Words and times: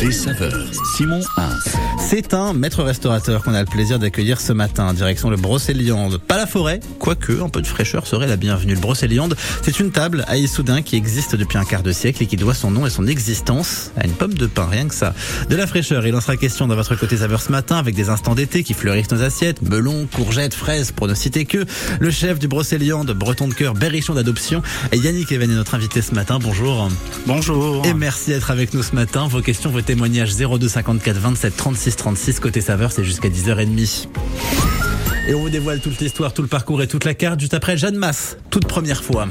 Côté 0.00 0.12
saveur, 0.12 0.66
Simon 0.96 1.20
Hins. 1.36 1.58
C'est 1.98 2.32
un 2.32 2.54
maître 2.54 2.82
restaurateur 2.82 3.42
qu'on 3.42 3.52
a 3.52 3.60
le 3.60 3.66
plaisir 3.66 3.98
d'accueillir 3.98 4.40
ce 4.40 4.54
matin, 4.54 4.94
direction 4.94 5.28
le 5.28 5.36
Brocéliande. 5.36 6.16
Pas 6.16 6.38
la 6.38 6.46
forêt, 6.46 6.80
quoique 6.98 7.42
un 7.42 7.50
peu 7.50 7.60
de 7.60 7.66
fraîcheur 7.66 8.06
serait 8.06 8.26
la 8.26 8.36
bienvenue. 8.36 8.74
Le 8.74 8.80
Brocéliande, 8.80 9.36
c'est 9.62 9.78
une 9.78 9.90
table 9.90 10.24
à 10.26 10.38
Issoudun 10.38 10.80
qui 10.80 10.96
existe 10.96 11.36
depuis 11.36 11.58
un 11.58 11.64
quart 11.64 11.82
de 11.82 11.92
siècle 11.92 12.22
et 12.22 12.26
qui 12.26 12.36
doit 12.36 12.54
son 12.54 12.70
nom 12.70 12.86
et 12.86 12.90
son 12.90 13.06
existence 13.06 13.90
à 13.98 14.06
une 14.06 14.12
pomme 14.12 14.32
de 14.32 14.46
pain, 14.46 14.66
rien 14.66 14.88
que 14.88 14.94
ça. 14.94 15.14
De 15.50 15.56
la 15.56 15.66
fraîcheur, 15.66 16.06
il 16.06 16.14
en 16.14 16.20
sera 16.22 16.38
question 16.38 16.66
dans 16.66 16.76
votre 16.76 16.94
côté 16.96 17.18
saveur 17.18 17.42
ce 17.42 17.52
matin 17.52 17.76
avec 17.76 17.94
des 17.94 18.08
instants 18.08 18.34
d'été 18.34 18.62
qui 18.62 18.72
fleurissent 18.72 19.10
nos 19.10 19.22
assiettes, 19.22 19.60
melons, 19.60 20.06
courgettes, 20.06 20.54
fraises 20.54 20.92
pour 20.92 21.08
ne 21.08 21.14
citer 21.14 21.44
que. 21.44 21.66
Le 22.00 22.10
chef 22.10 22.38
du 22.38 22.48
Brocéliande, 22.48 23.10
breton 23.10 23.48
de 23.48 23.54
cœur, 23.54 23.74
berrichon 23.74 24.14
d'adoption, 24.14 24.62
Yannick 24.94 25.30
Evan 25.30 25.50
est 25.50 25.54
notre 25.54 25.74
invité 25.74 26.00
ce 26.00 26.14
matin. 26.14 26.38
Bonjour. 26.40 26.88
Bonjour. 27.26 27.84
Et 27.84 27.92
merci 27.92 28.30
d'être 28.30 28.50
avec 28.50 28.72
nous 28.72 28.82
ce 28.82 28.94
matin. 28.94 29.28
Vos 29.28 29.42
questions, 29.42 29.70
vos 29.70 29.82
témoignages 29.90 30.36
02 30.36 30.68
54 30.68 31.16
27 31.16 31.56
36 31.56 31.96
36 31.96 32.38
côté 32.38 32.60
saveur, 32.60 32.92
c'est 32.92 33.02
jusqu'à 33.02 33.28
10h30. 33.28 34.06
Et 35.26 35.34
on 35.34 35.40
vous 35.40 35.50
dévoile 35.50 35.80
toute 35.80 35.98
l'histoire, 35.98 36.32
tout 36.32 36.42
le 36.42 36.48
parcours 36.48 36.80
et 36.80 36.86
toute 36.86 37.04
la 37.04 37.14
carte 37.14 37.40
juste 37.40 37.54
après 37.54 37.76
Jeanne 37.76 37.96
Masse, 37.96 38.36
toute 38.50 38.68
première 38.68 39.02
fois. 39.02 39.26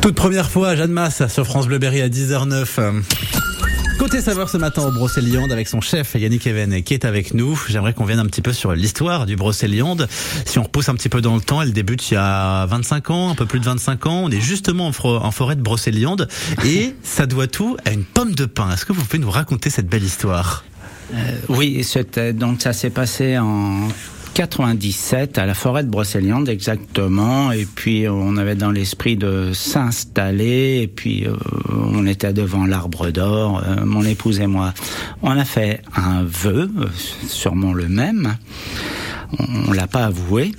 Toute 0.00 0.14
première 0.14 0.50
fois, 0.50 0.76
Jeanne 0.76 0.92
Masse 0.92 1.26
sur 1.28 1.44
France 1.44 1.66
Bleu 1.66 1.78
Berry 1.78 2.00
à 2.00 2.08
10h09. 2.08 3.02
Côté 3.98 4.22
savoir 4.22 4.48
ce 4.48 4.56
matin 4.56 4.82
au 4.82 4.90
Brocéliande 4.90 5.52
avec 5.52 5.68
son 5.68 5.82
chef 5.82 6.14
Yannick 6.14 6.46
Even 6.46 6.82
qui 6.82 6.94
est 6.94 7.04
avec 7.04 7.34
nous. 7.34 7.60
J'aimerais 7.68 7.92
qu'on 7.92 8.06
vienne 8.06 8.18
un 8.18 8.24
petit 8.24 8.40
peu 8.40 8.54
sur 8.54 8.72
l'histoire 8.72 9.26
du 9.26 9.36
Brocéliande. 9.36 10.08
Si 10.46 10.58
on 10.58 10.62
repousse 10.62 10.88
un 10.88 10.94
petit 10.94 11.10
peu 11.10 11.20
dans 11.20 11.34
le 11.34 11.42
temps, 11.42 11.60
elle 11.60 11.74
débute 11.74 12.10
il 12.10 12.14
y 12.14 12.16
a 12.16 12.64
25 12.64 13.10
ans, 13.10 13.30
un 13.30 13.34
peu 13.34 13.44
plus 13.44 13.60
de 13.60 13.66
25 13.66 14.06
ans. 14.06 14.22
On 14.24 14.30
est 14.30 14.40
justement 14.40 14.86
en, 14.86 15.30
forêt 15.30 15.54
de 15.54 15.60
Brocéliande 15.60 16.28
et 16.64 16.94
ça 17.02 17.26
doit 17.26 17.46
tout 17.46 17.76
à 17.84 17.90
une 17.90 18.04
pomme 18.04 18.34
de 18.34 18.46
pin. 18.46 18.72
Est-ce 18.72 18.86
que 18.86 18.94
vous 18.94 19.04
pouvez 19.04 19.18
nous 19.18 19.30
raconter 19.30 19.68
cette 19.68 19.86
belle 19.86 20.04
histoire? 20.04 20.64
Oui, 21.50 21.84
c'était 21.84 22.32
donc 22.32 22.62
ça 22.62 22.72
s'est 22.72 22.88
passé 22.88 23.36
en 23.36 23.88
97 24.34 25.38
à 25.38 25.46
la 25.46 25.54
forêt 25.54 25.84
de 25.84 25.88
Brocéliande 25.88 26.48
exactement. 26.48 27.52
Et 27.52 27.66
puis 27.66 28.08
on 28.08 28.36
avait 28.36 28.54
dans 28.54 28.70
l'esprit 28.70 29.16
de 29.16 29.52
s'installer. 29.52 30.80
Et 30.82 30.88
puis 30.88 31.26
euh, 31.26 31.34
on 31.68 32.06
était 32.06 32.32
devant 32.32 32.66
l'arbre 32.66 33.10
d'or. 33.10 33.62
Euh, 33.66 33.84
mon 33.84 34.04
épouse 34.04 34.40
et 34.40 34.46
moi 34.46 34.72
on 35.22 35.30
a 35.30 35.44
fait 35.44 35.82
un 35.94 36.22
vœu 36.22 36.70
sûrement 37.26 37.72
le 37.72 37.88
même. 37.88 38.36
On, 39.38 39.68
on 39.68 39.72
l'a 39.72 39.86
pas 39.86 40.06
avoué 40.06 40.52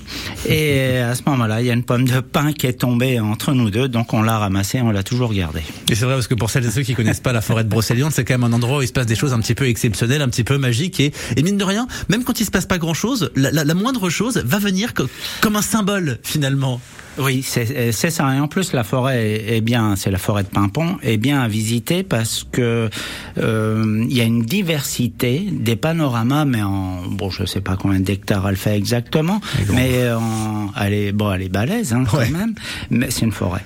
et 0.50 0.98
à 0.98 1.16
ce 1.16 1.22
moment-là 1.28 1.62
il 1.62 1.68
y 1.68 1.70
a 1.70 1.74
une 1.74 1.84
pomme 1.84 2.06
de 2.08 2.20
pin 2.20 2.52
qui 2.54 2.68
est 2.68 2.74
tombée 2.74 3.20
entre 3.20 3.54
nous 3.54 3.70
deux 3.70 3.88
donc 3.88 4.14
on 4.14 4.22
l'a 4.22 4.38
ramassée 4.38 4.82
on 4.82 4.92
l'a 4.92 5.04
toujours 5.04 5.34
gardée 5.34 5.62
Et 5.90 5.96
c'est 5.96 6.06
vrai 6.06 6.16
parce 6.16 6.28
que 6.28 6.36
pour 6.36 6.50
celles 6.50 6.66
et 6.66 6.72
ceux 6.72 6.82
qui 6.84 6.94
connaissent 6.96 7.20
pas 7.20 7.34
la 7.34 7.42
forêt 7.42 7.64
de 7.64 7.70
Brocéliande, 7.70 8.12
c'est 8.12 8.26
quand 8.26 8.34
même 8.38 8.44
un 8.52 8.54
endroit 8.56 8.80
où 8.80 8.82
il 8.82 8.88
se 8.88 8.94
passe 8.94 9.06
des 9.06 9.16
choses 9.16 9.34
un 9.34 9.40
petit 9.40 9.56
peu 9.56 9.68
exceptionnelles, 9.68 10.22
un 10.22 10.30
petit 10.30 10.44
peu 10.44 10.58
magiques 10.58 11.00
et, 11.00 11.12
et 11.36 11.44
mine 11.44 11.58
de 11.58 11.64
rien, 11.64 11.88
même 12.10 12.24
quand 12.24 12.40
il 12.40 12.46
se 12.46 12.52
passe 12.52 12.66
pas 12.66 12.78
grand 12.78 12.94
chose, 12.94 13.32
la, 13.36 13.52
la- 13.52 13.64
la 13.64 13.74
moindre 13.74 14.10
chose 14.10 14.38
va 14.46 14.60
venir 14.60 14.94
co- 14.94 15.08
comme 15.42 15.56
un 15.56 15.62
symbole 15.62 16.20
finalement. 16.24 16.82
Oui, 17.18 17.44
c'est 17.44 17.92
c'est 17.92 18.10
ça. 18.10 18.34
Et 18.36 18.40
en 18.40 18.48
plus, 18.48 18.74
la 18.74 18.84
forêt 18.84 19.44
est, 19.48 19.62
bien, 19.62 19.96
c'est 19.96 20.12
la 20.12 20.18
forêt 20.18 20.44
de 20.44 20.48
Pimpon, 20.48 20.98
est 21.04 21.18
bien 21.18 21.42
à 21.42 21.48
visiter 21.48 22.04
parce 22.04 22.46
que 22.50 22.90
euh, 23.38 24.06
il 24.10 24.16
y 24.16 24.22
a 24.22 24.24
une 24.24 24.44
diversité 24.44 25.48
des 25.52 25.76
panoramas, 25.76 26.46
mais 26.46 26.62
en 26.62 27.02
bon, 27.08 27.30
je 27.30 27.46
sais 27.46 27.62
pas 27.62 27.76
combien 27.76 28.00
d'hectares 28.00 28.48
elle 28.48 28.56
fait 28.56 28.78
exactement, 28.78 29.42
mais 29.74 30.12
en, 30.12 30.70
elle 30.82 30.94
est 30.94 31.12
bon, 31.12 31.32
elle 31.32 31.44
est 31.44 31.50
balèze 31.50 31.94
hein, 31.94 32.06
quand 32.10 32.30
même. 32.30 32.56
Mais 32.90 33.12
c'est 33.12 33.26
une 33.26 33.32
forêt. 33.32 33.64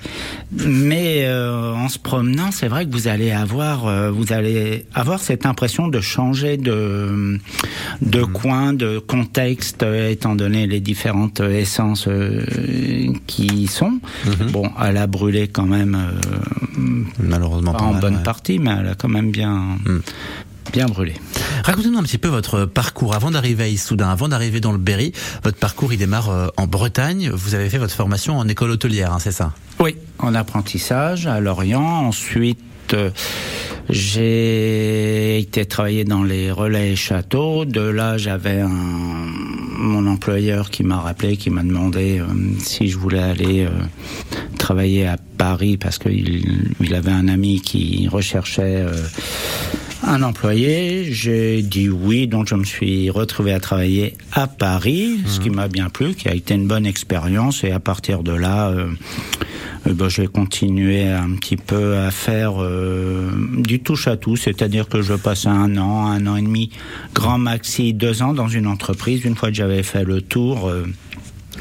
Mais 0.51 1.25
euh, 1.25 1.73
en 1.73 1.89
se 1.89 1.99
promenant, 1.99 2.51
c'est 2.51 2.67
vrai 2.67 2.85
que 2.85 2.91
vous 2.91 3.07
allez 3.07 3.31
avoir, 3.31 3.87
euh, 3.87 4.09
vous 4.11 4.33
allez 4.33 4.85
avoir 4.93 5.19
cette 5.19 5.45
impression 5.45 5.87
de 5.87 6.01
changer 6.01 6.57
de 6.57 7.39
de 8.01 8.23
coin, 8.23 8.73
de 8.73 8.99
contexte, 8.99 9.83
euh, 9.83 10.09
étant 10.09 10.35
donné 10.35 10.67
les 10.67 10.79
différentes 10.79 11.39
euh, 11.41 11.59
essences 11.59 12.07
euh, 12.07 12.45
qui 13.35 13.47
y 13.47 13.67
sont. 13.67 13.99
Bon, 14.51 14.69
elle 14.81 14.97
a 14.97 15.07
brûlé 15.07 15.47
quand 15.49 15.65
même, 15.65 15.95
euh, 15.95 16.81
Malheureusement 17.19 17.73
pas 17.73 17.79
pas 17.79 17.85
en 17.85 17.91
mal, 17.93 18.01
bonne 18.01 18.15
ouais. 18.17 18.23
partie, 18.23 18.59
mais 18.59 18.71
elle 18.79 18.87
a 18.87 18.95
quand 18.95 19.09
même 19.09 19.31
bien 19.31 19.77
bien 20.71 20.85
brûlé. 20.87 21.13
Racontez-nous 21.63 21.97
un 21.97 22.03
petit 22.03 22.17
peu 22.17 22.27
votre 22.27 22.65
parcours 22.65 23.13
avant 23.13 23.31
d'arriver 23.31 23.65
à 23.65 23.67
Issoudun, 23.67 24.09
avant 24.09 24.27
d'arriver 24.27 24.59
dans 24.59 24.71
le 24.71 24.77
Berry. 24.77 25.11
Votre 25.43 25.57
parcours, 25.57 25.93
il 25.93 25.99
démarre 25.99 26.29
euh, 26.29 26.47
en 26.57 26.65
Bretagne. 26.67 27.29
Vous 27.33 27.55
avez 27.55 27.69
fait 27.69 27.77
votre 27.77 27.93
formation 27.93 28.37
en 28.37 28.47
école 28.47 28.71
hôtelière, 28.71 29.13
hein, 29.13 29.19
c'est 29.19 29.31
ça? 29.31 29.53
Oui, 29.79 29.95
en 30.19 30.33
apprentissage 30.33 31.27
à 31.27 31.39
Lorient. 31.39 31.81
Ensuite, 31.83 32.59
j'ai 33.89 35.39
été 35.39 35.65
travailler 35.65 36.03
dans 36.03 36.23
les 36.23 36.51
relais 36.51 36.91
et 36.91 36.95
châteaux. 36.95 37.65
De 37.65 37.81
là, 37.81 38.17
j'avais 38.17 38.61
un, 38.61 38.69
mon 39.77 40.07
employeur 40.07 40.69
qui 40.69 40.83
m'a 40.83 40.99
rappelé, 40.99 41.37
qui 41.37 41.49
m'a 41.49 41.63
demandé 41.63 42.19
euh, 42.19 42.25
si 42.59 42.87
je 42.87 42.97
voulais 42.97 43.21
aller 43.21 43.65
euh, 43.65 43.69
travailler 44.57 45.05
à 45.05 45.17
Paris 45.37 45.77
parce 45.77 45.99
qu'il 45.99 46.73
il 46.79 46.95
avait 46.95 47.11
un 47.11 47.27
ami 47.27 47.61
qui 47.61 48.07
recherchait 48.07 48.77
euh, 48.77 48.91
un 50.03 50.23
employé. 50.23 51.11
J'ai 51.11 51.61
dit 51.61 51.89
oui, 51.89 52.27
donc 52.27 52.47
je 52.47 52.55
me 52.55 52.63
suis 52.63 53.09
retrouvé 53.09 53.53
à 53.53 53.59
travailler 53.59 54.15
à 54.31 54.47
Paris, 54.47 55.19
ce 55.25 55.39
qui 55.39 55.49
m'a 55.49 55.67
bien 55.67 55.89
plu, 55.89 56.15
qui 56.15 56.27
a 56.27 56.33
été 56.33 56.53
une 56.53 56.67
bonne 56.67 56.85
expérience. 56.85 57.63
Et 57.63 57.71
à 57.71 57.79
partir 57.79 58.23
de 58.23 58.33
là, 58.33 58.69
euh, 58.69 58.87
euh, 58.87 59.44
ben, 59.93 60.09
j'ai 60.09 60.27
continué 60.27 61.09
un 61.11 61.31
petit 61.35 61.57
peu 61.57 61.97
à 61.97 62.11
faire 62.11 62.53
euh, 62.61 63.29
du 63.57 63.79
touche 63.81 64.07
à 64.07 64.17
tout, 64.17 64.35
c'est-à-dire 64.35 64.87
que 64.89 65.01
je 65.01 65.13
passais 65.13 65.47
un 65.49 65.77
an, 65.77 66.07
un 66.07 66.25
an 66.27 66.35
et 66.35 66.41
demi, 66.41 66.71
grand 67.13 67.37
maxi, 67.37 67.93
deux 67.93 68.21
ans 68.23 68.33
dans 68.33 68.47
une 68.47 68.67
entreprise. 68.67 69.23
Une 69.25 69.35
fois 69.35 69.49
que 69.49 69.55
j'avais 69.55 69.83
fait 69.83 70.03
le 70.03 70.21
tour. 70.21 70.67
euh, 70.67 70.85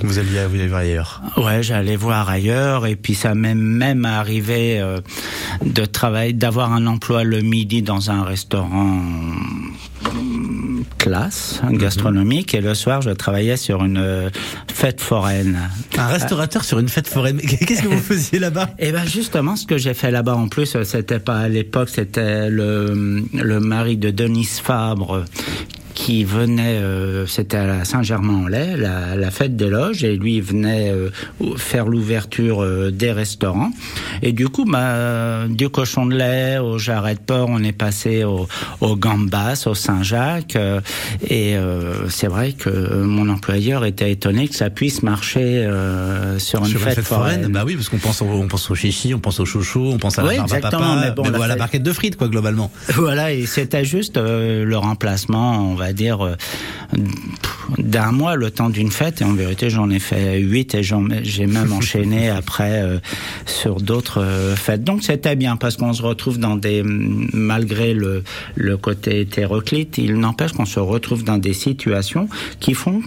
Vous 0.03 0.19
alliez, 0.19 0.47
vous 0.49 0.55
alliez 0.56 0.69
voir 0.69 0.81
ailleurs. 0.81 1.23
Ouais, 1.37 1.62
j'allais 1.62 1.97
voir 1.97 2.29
ailleurs 2.29 2.87
et 2.87 2.97
puis 2.97 3.15
ça 3.15 3.35
m'est 3.35 3.55
même 3.55 4.05
arrivé 4.06 4.81
euh, 4.81 5.00
de 5.65 5.85
travailler, 5.85 6.32
d'avoir 6.32 6.73
un 6.73 6.87
emploi 6.87 7.25
le 7.25 7.43
midi 7.43 7.82
dans 7.82 8.11
un 8.11 8.25
restaurant 8.25 9.00
classe 10.99 11.61
gastronomique 11.70 12.55
et 12.55 12.61
le 12.61 12.75
soir 12.75 13.02
je 13.02 13.11
travaillais 13.11 13.56
sur 13.56 13.85
une 13.85 13.99
euh, 13.99 14.31
fête 14.73 15.00
foraine. 15.00 15.58
Un 15.96 16.06
restaurateur 16.06 16.64
sur 16.64 16.79
une 16.79 16.88
fête 16.88 17.08
foraine. 17.08 17.41
Qu'est-ce 17.67 17.82
que 17.82 17.88
vous 17.88 17.99
faisiez 18.14 18.38
là-bas? 18.38 18.70
Et 18.79 18.93
ben 18.93 19.05
justement, 19.06 19.56
ce 19.56 19.67
que 19.67 19.79
j'ai 19.79 19.94
fait 19.94 20.11
là-bas 20.11 20.35
en 20.35 20.49
plus, 20.49 20.76
euh, 20.76 20.85
c'était 20.85 21.19
pas 21.19 21.38
à 21.38 21.49
l'époque, 21.49 21.88
c'était 21.88 22.50
le, 22.50 23.25
le 23.32 23.61
mari 23.61 23.96
de 23.96 24.11
Denise 24.11 24.61
Fabre 24.61 25.25
qui 25.94 26.25
venait, 26.25 26.79
euh, 26.82 27.25
c'était 27.26 27.56
à 27.58 27.67
la 27.67 27.85
Saint-Germain-en-Laye, 27.85 28.76
la, 28.76 29.14
la 29.17 29.31
fête 29.31 29.56
des 29.56 29.69
loges, 29.70 30.02
et 30.02 30.17
lui 30.17 30.41
venait 30.41 30.91
euh, 30.91 31.11
faire 31.56 31.87
l'ouverture 31.87 32.62
euh, 32.62 32.91
des 32.91 33.12
restaurants. 33.12 33.70
Et 34.23 34.32
du 34.32 34.49
coup, 34.49 34.64
bah, 34.64 35.44
du 35.49 35.69
cochon 35.69 36.06
de 36.06 36.17
lait 36.17 36.58
au 36.58 36.79
jarret 36.79 37.14
de 37.14 37.20
porc, 37.20 37.49
on 37.49 37.62
est 37.62 37.73
passé 37.73 38.25
au, 38.25 38.49
au 38.81 38.96
gambas, 38.96 39.62
au 39.67 39.75
Saint-Jacques. 39.75 40.56
euh, 40.56 40.81
et 41.29 41.56
euh, 41.56 42.08
c'est 42.11 42.26
vrai 42.26 42.52
que 42.52 42.70
mon 43.05 43.29
employeur 43.29 43.85
était 43.85 44.11
étonné 44.11 44.49
que 44.49 44.56
ça 44.56 44.70
puisse 44.70 45.02
marcher 45.05 45.64
euh, 45.64 46.38
sur 46.40 46.61
une 46.61 46.67
Sur 46.67 46.81
fête, 46.81 47.00
foraine. 47.02 47.47
Bah 47.52 47.62
oui, 47.64 47.76
parce 47.76 47.88
qu'on 47.88 47.99
pense 47.99 48.20
au, 48.20 48.26
on 48.26 48.49
pense 48.49 48.69
au 48.70 48.75
chichi, 48.75 49.14
on 49.14 49.20
pense 49.20 49.38
au 49.38 49.44
chouchou, 49.44 49.90
on 49.93 49.99
pense 49.99 50.19
à 50.19 50.23
la 50.23 50.29
Oui, 50.29 50.37
barbe 50.38 50.52
à 50.55 50.61
papa, 50.61 50.99
mais 51.05 51.11
bon, 51.12 51.23
la 51.23 51.29
à 51.29 51.47
la 51.47 51.55
fête- 51.55 51.58
barquette 51.58 51.82
de 51.85 51.93
frites, 51.93 52.17
quoi, 52.17 52.29
globalement. 52.29 52.73
Voilà, 52.97 53.32
et 53.32 53.47
c'était 53.47 53.85
juste 53.85 54.17
euh, 54.17 54.64
le 54.64 54.76
remplacement, 54.76 55.70
on 55.70 55.75
va 55.75 55.84
dire, 55.93 56.23
euh, 56.25 56.35
d'un 57.79 58.13
mois, 58.13 58.37
le 58.37 58.51
temps 58.51 58.71
d'une 58.71 58.91
fête. 58.91 59.21
Et 59.21 59.25
en 59.25 59.33
vérité, 59.35 59.71
j'en 59.71 59.91
ai 59.91 59.99
fait 59.99 60.39
huit 60.41 60.75
et 60.75 60.83
j'ai 60.83 61.47
même 61.47 61.73
enchaîné 61.79 62.29
après 62.29 62.83
euh, 62.83 62.99
sur 63.47 63.77
d'autres 63.81 64.21
euh, 64.23 64.57
fêtes. 64.57 64.85
Donc 64.85 65.03
c'était 65.03 65.37
bien 65.37 65.57
parce 65.57 65.77
qu'on 65.77 65.93
se 65.93 66.03
retrouve 66.03 66.39
dans 66.39 66.57
des, 66.57 66.83
malgré 66.85 67.95
le, 67.95 68.23
le 68.55 68.77
côté 68.77 69.21
hétéroclite, 69.21 69.99
il 69.99 70.19
n'empêche 70.19 70.53
qu'on 70.53 70.67
se 70.67 70.81
retrouve 70.81 71.25
dans 71.25 71.39
des 71.39 71.55
situations 71.55 72.29
qui 72.61 72.75
font 72.75 73.03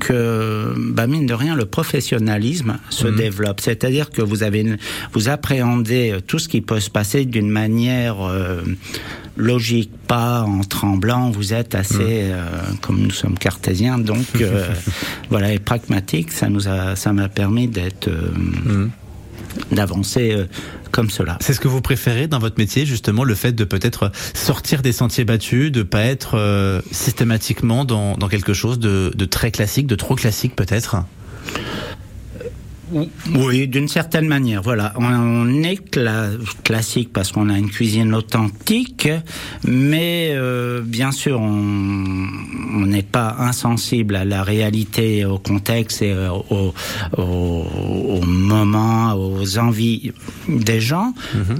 que, 0.00 0.74
bah 0.92 1.08
mine 1.08 1.26
de 1.26 1.34
rien, 1.34 1.56
le 1.56 1.64
professionnalisme 1.66 2.78
se 2.88 3.08
développe. 3.08 3.60
C'est-à-dire 3.60 4.10
que 4.10 4.22
vous 4.22 4.44
avez, 4.44 4.60
une- 4.60 4.78
vous 5.12 5.28
appréhendez 5.28 6.16
tout 6.24 6.38
ce 6.38 6.48
qui 6.48 6.60
peut 6.60 6.78
se 6.78 6.88
passer 6.88 7.24
d'une 7.24 7.50
manière 7.50 8.16
euh, 8.22 8.60
logique, 9.38 9.90
pas 10.06 10.42
en 10.42 10.60
tremblant. 10.60 11.30
Vous 11.30 11.54
êtes 11.54 11.74
assez, 11.74 12.24
euh, 12.24 12.44
comme 12.82 13.00
nous 13.00 13.10
sommes 13.10 13.38
cartésiens, 13.38 13.98
donc 13.98 14.26
euh, 14.40 14.68
voilà, 15.30 15.52
et 15.52 15.58
pragmatique. 15.58 16.32
Ça 16.32 16.48
nous 16.48 16.68
a, 16.68 16.96
ça 16.96 17.12
m'a 17.12 17.28
permis 17.28 17.68
d'être, 17.68 18.08
euh, 18.08 18.86
d'avancer 19.70 20.32
euh, 20.32 20.44
comme 20.90 21.08
cela. 21.08 21.38
C'est 21.40 21.54
ce 21.54 21.60
que 21.60 21.68
vous 21.68 21.80
préférez 21.80 22.26
dans 22.26 22.40
votre 22.40 22.58
métier, 22.58 22.84
justement, 22.84 23.24
le 23.24 23.34
fait 23.34 23.52
de 23.52 23.64
peut-être 23.64 24.10
sortir 24.34 24.82
des 24.82 24.92
sentiers 24.92 25.24
battus, 25.24 25.70
de 25.72 25.82
pas 25.82 26.02
être 26.02 26.82
systématiquement 26.90 27.84
dans, 27.84 28.16
dans 28.16 28.28
quelque 28.28 28.52
chose 28.52 28.78
de, 28.78 29.12
de 29.14 29.24
très 29.24 29.50
classique, 29.50 29.86
de 29.86 29.94
trop 29.94 30.16
classique 30.16 30.56
peut-être? 30.56 30.96
Oui, 33.34 33.68
d'une 33.68 33.88
certaine 33.88 34.26
manière. 34.26 34.62
Voilà, 34.62 34.92
on, 34.96 35.62
est 35.62 35.80
cla- 35.90 36.36
classique 36.64 37.10
parce 37.12 37.32
qu'on 37.32 37.48
a 37.50 37.58
une 37.58 37.70
cuisine 37.70 38.14
authentique, 38.14 39.08
mais 39.66 40.30
euh, 40.32 40.80
bien 40.82 41.12
sûr, 41.12 41.40
on 41.40 42.86
n'est 42.86 43.02
pas 43.02 43.36
insensible 43.38 44.16
à 44.16 44.24
la 44.24 44.42
réalité, 44.42 45.24
au 45.24 45.38
contexte 45.38 46.02
et 46.02 46.12
euh, 46.12 46.30
au, 46.30 46.72
au, 47.16 47.22
au 47.22 48.20
moment, 48.24 49.14
aux 49.14 49.58
envies 49.58 50.12
des 50.48 50.80
gens, 50.80 51.12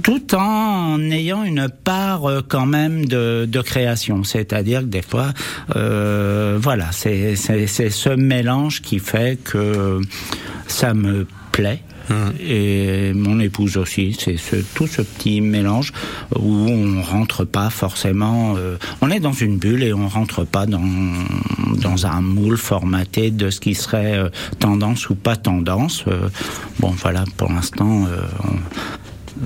tout 0.03 0.35
en 0.35 0.99
ayant 1.11 1.43
une 1.43 1.69
part 1.83 2.25
euh, 2.25 2.41
quand 2.47 2.65
même 2.65 3.05
de, 3.05 3.45
de 3.45 3.61
création. 3.61 4.23
C'est-à-dire 4.23 4.81
que 4.81 4.85
des 4.85 5.01
fois, 5.01 5.33
euh, 5.75 6.57
voilà, 6.61 6.91
c'est 6.91 7.35
ce 7.35 8.09
mélange 8.15 8.81
qui 8.81 8.99
fait 8.99 9.39
que 9.43 10.01
ça 10.67 10.93
me 10.93 11.18
plaît. 11.59 11.81
Et 12.39 13.13
mon 13.13 13.39
épouse 13.39 13.77
aussi, 13.77 14.17
c'est 14.19 14.37
ce, 14.37 14.55
tout 14.55 14.87
ce 14.87 15.03
petit 15.03 15.41
mélange 15.41 15.93
où 16.35 16.51
on 16.67 17.03
rentre 17.03 17.45
pas 17.45 17.69
forcément. 17.69 18.55
euh, 18.57 18.77
on 19.01 19.11
est 19.11 19.19
dans 19.19 19.31
une 19.33 19.57
bulle 19.59 19.83
et 19.83 19.93
on 19.93 20.07
rentre 20.07 20.43
pas 20.43 20.65
dans 20.65 20.81
dans 21.85 22.07
un 22.07 22.21
moule 22.21 22.57
formaté 22.57 23.29
de 23.29 23.51
ce 23.51 23.59
qui 23.59 23.75
serait 23.75 24.17
euh, 24.17 24.29
tendance 24.57 25.09
ou 25.11 25.15
pas 25.15 25.35
tendance. 25.35 26.03
Euh, 26.07 26.29
bon, 26.79 26.89
voilà, 27.03 27.23
pour 27.37 27.51
l'instant, 27.51 28.05
on- 28.43 28.59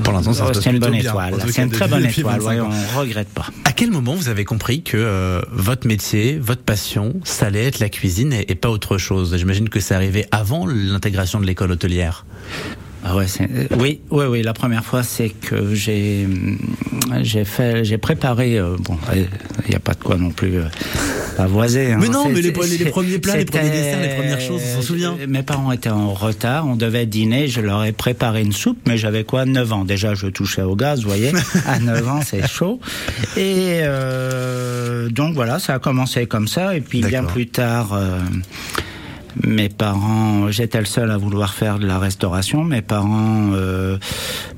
Pour 0.04 0.14
l'instant, 0.14 0.34
ça 0.34 0.46
se 0.46 0.50
Oh, 0.50 0.54
passe 0.54 0.66
une 0.66 0.80
bonne 0.80 0.92
bien. 0.92 1.02
étoile. 1.02 1.36
C'est 1.50 1.62
une 1.64 1.70
très 1.70 1.88
bonne 1.88 2.06
étoile. 2.06 2.40
25 2.40 2.50
ouais, 2.50 2.60
on 2.96 3.00
regrette 3.00 3.30
pas. 3.30 3.48
À 3.66 3.72
quel 3.74 3.92
moment 3.92 4.16
vous 4.16 4.30
avez 4.30 4.46
compris 4.46 4.82
que 4.82 4.98
euh, 4.98 5.42
votre 5.52 5.88
métier, 5.88 6.38
votre 6.42 6.64
passion, 6.64 7.14
ça 7.24 7.48
allait 7.48 7.66
être 7.66 7.80
la 7.80 7.90
cuisine 7.90 8.34
et, 8.34 8.46
et 8.52 8.56
pas 8.56 8.70
autre 8.70 8.98
chose? 8.98 9.36
J'imagine 9.38 9.70
que 9.70 9.80
c'est 9.80 9.94
arrivé 9.94 10.26
avant 10.32 10.66
l'intégration 10.66 11.40
de 11.40 11.46
l'école 11.46 11.72
hôtelière. 11.72 12.26
Ah 13.06 13.18
ouais, 13.18 13.26
euh, 13.42 13.68
oui, 13.80 14.00
oui, 14.12 14.26
oui. 14.30 14.42
La 14.44 14.54
première 14.54 14.86
fois, 14.86 15.04
c'est 15.04 15.28
que 15.30 15.76
j'ai 15.76 16.26
hum, 16.26 16.58
j'ai 17.22 17.44
fait, 17.44 17.84
j'ai 17.84 17.98
préparé. 17.98 18.58
euh, 18.58 18.78
bon, 18.80 18.98
il 19.14 19.28
n'y 19.70 19.76
a 19.76 19.80
pas 19.80 19.94
de 19.94 20.02
quoi 20.02 20.16
non 20.16 20.30
plus 20.32 20.56
euh, 20.60 20.64
hein. 21.40 21.98
Mais 22.00 22.10
non, 22.10 22.30
mais 22.30 22.42
les 22.42 22.52
les 22.52 22.52
premiers 22.52 23.20
plats, 23.20 23.38
les 23.38 23.46
premiers 23.46 23.70
desserts, 23.70 24.02
les 24.02 24.16
premières 24.16 24.42
choses, 24.42 24.62
on 24.72 24.76
s'en 24.76 24.82
souvient. 24.82 25.16
Mes 25.28 25.44
parents 25.44 25.72
étaient 25.72 25.90
en 25.90 26.14
retard. 26.14 26.68
On 26.68 26.76
devait 26.76 27.06
dîner. 27.06 27.48
Je 27.48 27.62
leur 27.62 27.84
ai 27.84 27.92
préparé 27.92 28.42
une 28.42 28.52
soupe, 28.54 28.80
mais 28.88 28.98
j'avais 28.98 29.24
quoi 29.24 29.46
9 29.46 29.74
ans. 29.74 29.86
Déjà, 29.86 30.14
je 30.16 30.28
touchais 30.28 30.62
au 30.62 30.76
gaz, 30.76 31.02
vous 31.02 31.08
voyez. 31.10 31.32
à 31.68 31.80
9 31.80 32.08
ans, 32.08 32.20
c'est 32.26 32.48
chaud. 32.48 32.80
Et 33.38 33.80
euh, 33.82 35.10
donc 35.10 35.34
voilà, 35.36 35.60
ça 35.60 35.76
a 35.76 35.80
commencé 35.80 36.26
comme 36.26 36.48
ça. 36.48 36.76
Et 36.76 36.82
puis 36.82 37.02
bien 37.02 37.24
plus 37.24 37.48
tard. 37.48 37.94
euh, 37.94 38.20
mes 39.42 39.70
parents, 39.70 40.52
j'étais 40.52 40.80
le 40.80 40.86
seul 40.86 41.10
à 41.12 41.18
vouloir 41.18 41.54
faire 41.54 41.80
de 41.80 41.88
la 41.88 41.98
restauration. 42.00 42.64
Mes 42.64 42.82
parents, 42.82 43.52
euh, 43.54 43.98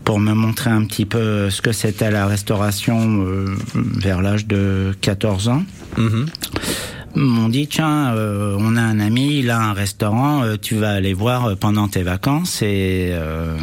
pour 0.04 0.20
me 0.20 0.34
montrer 0.34 0.70
un 0.70 0.84
petit 0.86 1.06
peu 1.06 1.50
ce 1.50 1.62
que 1.62 1.72
c'était 1.72 2.12
la 2.12 2.28
restauration 2.28 3.24
euh, 3.26 3.56
vers 3.76 4.22
l'âge 4.22 4.46
de 4.48 4.94
14 5.02 5.48
ans, 5.50 5.64
Mhm. 5.98 6.26
m'ont 7.16 7.48
dit 7.50 7.68
tiens, 7.68 8.14
euh, 8.14 8.58
on 8.60 8.76
a 8.76 8.82
un 8.82 9.00
ami, 9.00 9.40
il 9.40 9.50
a 9.50 9.60
un 9.62 9.74
restaurant, 9.74 10.44
euh, 10.44 10.56
tu 10.62 10.76
vas 10.76 10.92
aller 10.92 11.14
voir 11.14 11.46
euh, 11.46 11.56
pendant 11.56 11.88
tes 11.88 12.04
vacances 12.04 12.62
et 12.62 13.10
euh, 13.12 13.58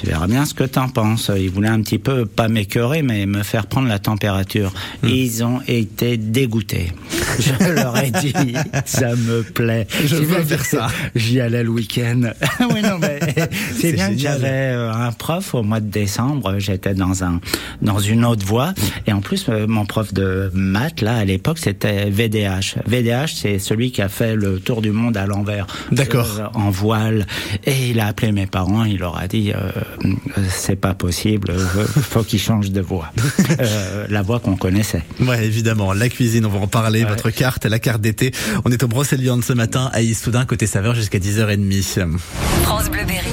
tu 0.00 0.06
verras 0.06 0.26
bien 0.26 0.44
ce 0.44 0.54
que 0.54 0.64
t'en 0.64 0.88
penses. 0.88 1.30
Ils 1.36 1.48
voulaient 1.50 1.68
un 1.68 1.80
petit 1.82 1.98
peu 2.00 2.26
pas 2.26 2.48
m'écœurer, 2.48 3.02
mais 3.02 3.24
me 3.26 3.42
faire 3.44 3.66
prendre 3.66 3.86
la 3.88 3.98
température. 4.00 4.72
Et 5.04 5.22
ils 5.22 5.44
ont 5.44 5.60
été 5.68 6.16
dégoûtés. 6.16 6.92
Je 7.40 7.72
leur 7.72 7.96
ai 7.98 8.10
dit, 8.10 8.32
ça 8.84 9.14
me 9.14 9.42
plaît. 9.42 9.86
Je 10.04 10.16
veux 10.16 10.42
faire 10.42 10.64
ça. 10.64 10.88
J'y 11.14 11.40
allais 11.40 11.62
le 11.62 11.70
week-end. 11.70 12.22
oui, 12.72 12.82
non, 12.82 12.98
mais 13.00 13.20
C'est 13.78 13.92
bien 13.92 14.10
que 14.10 14.18
j'avais 14.18 14.72
euh, 14.72 14.92
un 14.92 15.12
prof 15.12 15.54
au 15.54 15.62
mois 15.62 15.80
de 15.80 15.88
décembre. 15.90 16.56
J'étais 16.58 16.94
dans 16.94 17.24
un 17.24 17.40
dans 17.82 17.98
une 17.98 18.24
autre 18.24 18.44
voie. 18.44 18.74
Et 19.06 19.12
en 19.12 19.20
plus, 19.20 19.46
euh, 19.48 19.66
mon 19.66 19.86
prof 19.86 20.12
de 20.12 20.50
maths 20.54 21.00
là 21.00 21.16
à 21.16 21.24
l'époque, 21.24 21.58
c'était 21.58 22.10
VDH. 22.10 22.76
VDH, 22.86 23.34
c'est 23.34 23.58
celui 23.58 23.92
qui 23.92 24.02
a 24.02 24.08
fait 24.08 24.36
le 24.36 24.58
tour 24.60 24.82
du 24.82 24.90
monde 24.90 25.16
à 25.16 25.26
l'envers. 25.26 25.66
D'accord. 25.92 26.26
Euh, 26.38 26.46
en 26.54 26.70
voile. 26.70 27.26
Et 27.64 27.90
il 27.90 28.00
a 28.00 28.06
appelé 28.06 28.32
mes 28.32 28.46
parents. 28.46 28.84
Il 28.84 28.98
leur 28.98 29.18
a 29.18 29.28
dit, 29.28 29.52
euh, 29.52 30.10
c'est 30.48 30.76
pas 30.76 30.94
possible. 30.94 31.52
faut 31.56 32.22
qu'ils 32.22 32.40
changent 32.40 32.70
de 32.70 32.80
voie. 32.80 33.10
Euh, 33.60 34.06
la 34.08 34.22
voie 34.22 34.40
qu'on 34.40 34.56
connaissait. 34.56 35.02
Ouais, 35.20 35.44
évidemment. 35.44 35.92
La 35.92 36.08
cuisine, 36.08 36.46
on 36.46 36.50
va 36.50 36.60
en 36.60 36.66
parler. 36.66 37.04
Ouais. 37.04 37.08
Votre 37.08 37.25
carte, 37.30 37.64
la 37.66 37.78
carte 37.78 38.00
d'été. 38.00 38.32
On 38.64 38.70
est 38.70 38.82
au 38.82 38.88
Brocéliande 38.88 39.44
ce 39.44 39.52
matin 39.52 39.90
à 39.92 40.02
Issoudun, 40.02 40.44
côté 40.44 40.66
saveur, 40.66 40.94
jusqu'à 40.94 41.18
10h30. 41.18 42.18
France 42.62 42.90
Bleu 42.90 43.04
Berry. 43.04 43.30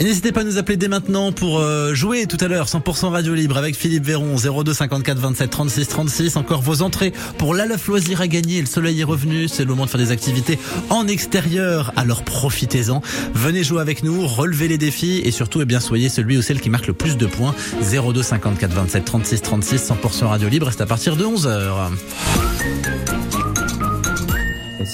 Et 0.00 0.04
n'hésitez 0.04 0.32
pas 0.32 0.40
à 0.40 0.44
nous 0.44 0.58
appeler 0.58 0.76
dès 0.76 0.88
maintenant 0.88 1.30
pour 1.30 1.60
euh, 1.60 1.94
jouer 1.94 2.26
tout 2.26 2.36
à 2.40 2.48
l'heure 2.48 2.66
100% 2.66 3.10
radio 3.10 3.32
libre 3.32 3.56
avec 3.56 3.76
Philippe 3.76 4.04
Véron 4.04 4.34
02 4.36 4.74
54 4.74 5.18
27 5.18 5.50
36 5.50 5.88
36 5.88 6.36
encore 6.36 6.62
vos 6.62 6.82
entrées 6.82 7.12
pour 7.38 7.54
l'Alaf 7.54 7.86
Loisir 7.86 8.20
à 8.20 8.26
gagner 8.26 8.60
le 8.60 8.66
soleil 8.66 9.00
est 9.00 9.04
revenu 9.04 9.46
c'est 9.46 9.62
le 9.62 9.68
moment 9.68 9.84
de 9.84 9.90
faire 9.90 10.00
des 10.00 10.10
activités 10.10 10.58
en 10.90 11.06
extérieur 11.06 11.92
alors 11.94 12.24
profitez-en 12.24 13.02
venez 13.34 13.62
jouer 13.62 13.80
avec 13.80 14.02
nous 14.02 14.26
relevez 14.26 14.66
les 14.66 14.78
défis 14.78 15.20
et 15.24 15.30
surtout 15.30 15.60
eh 15.62 15.64
bien 15.64 15.78
soyez 15.78 16.08
celui 16.08 16.38
ou 16.38 16.42
celle 16.42 16.60
qui 16.60 16.70
marque 16.70 16.88
le 16.88 16.94
plus 16.94 17.16
de 17.16 17.26
points 17.26 17.54
02 17.80 18.22
54 18.22 18.72
27 18.72 19.04
36 19.04 19.42
36 19.42 19.90
100% 19.90 20.24
radio 20.24 20.48
libre 20.48 20.70
c'est 20.72 20.82
à 20.82 20.86
partir 20.86 21.16
de 21.16 21.24
11h 21.24 21.90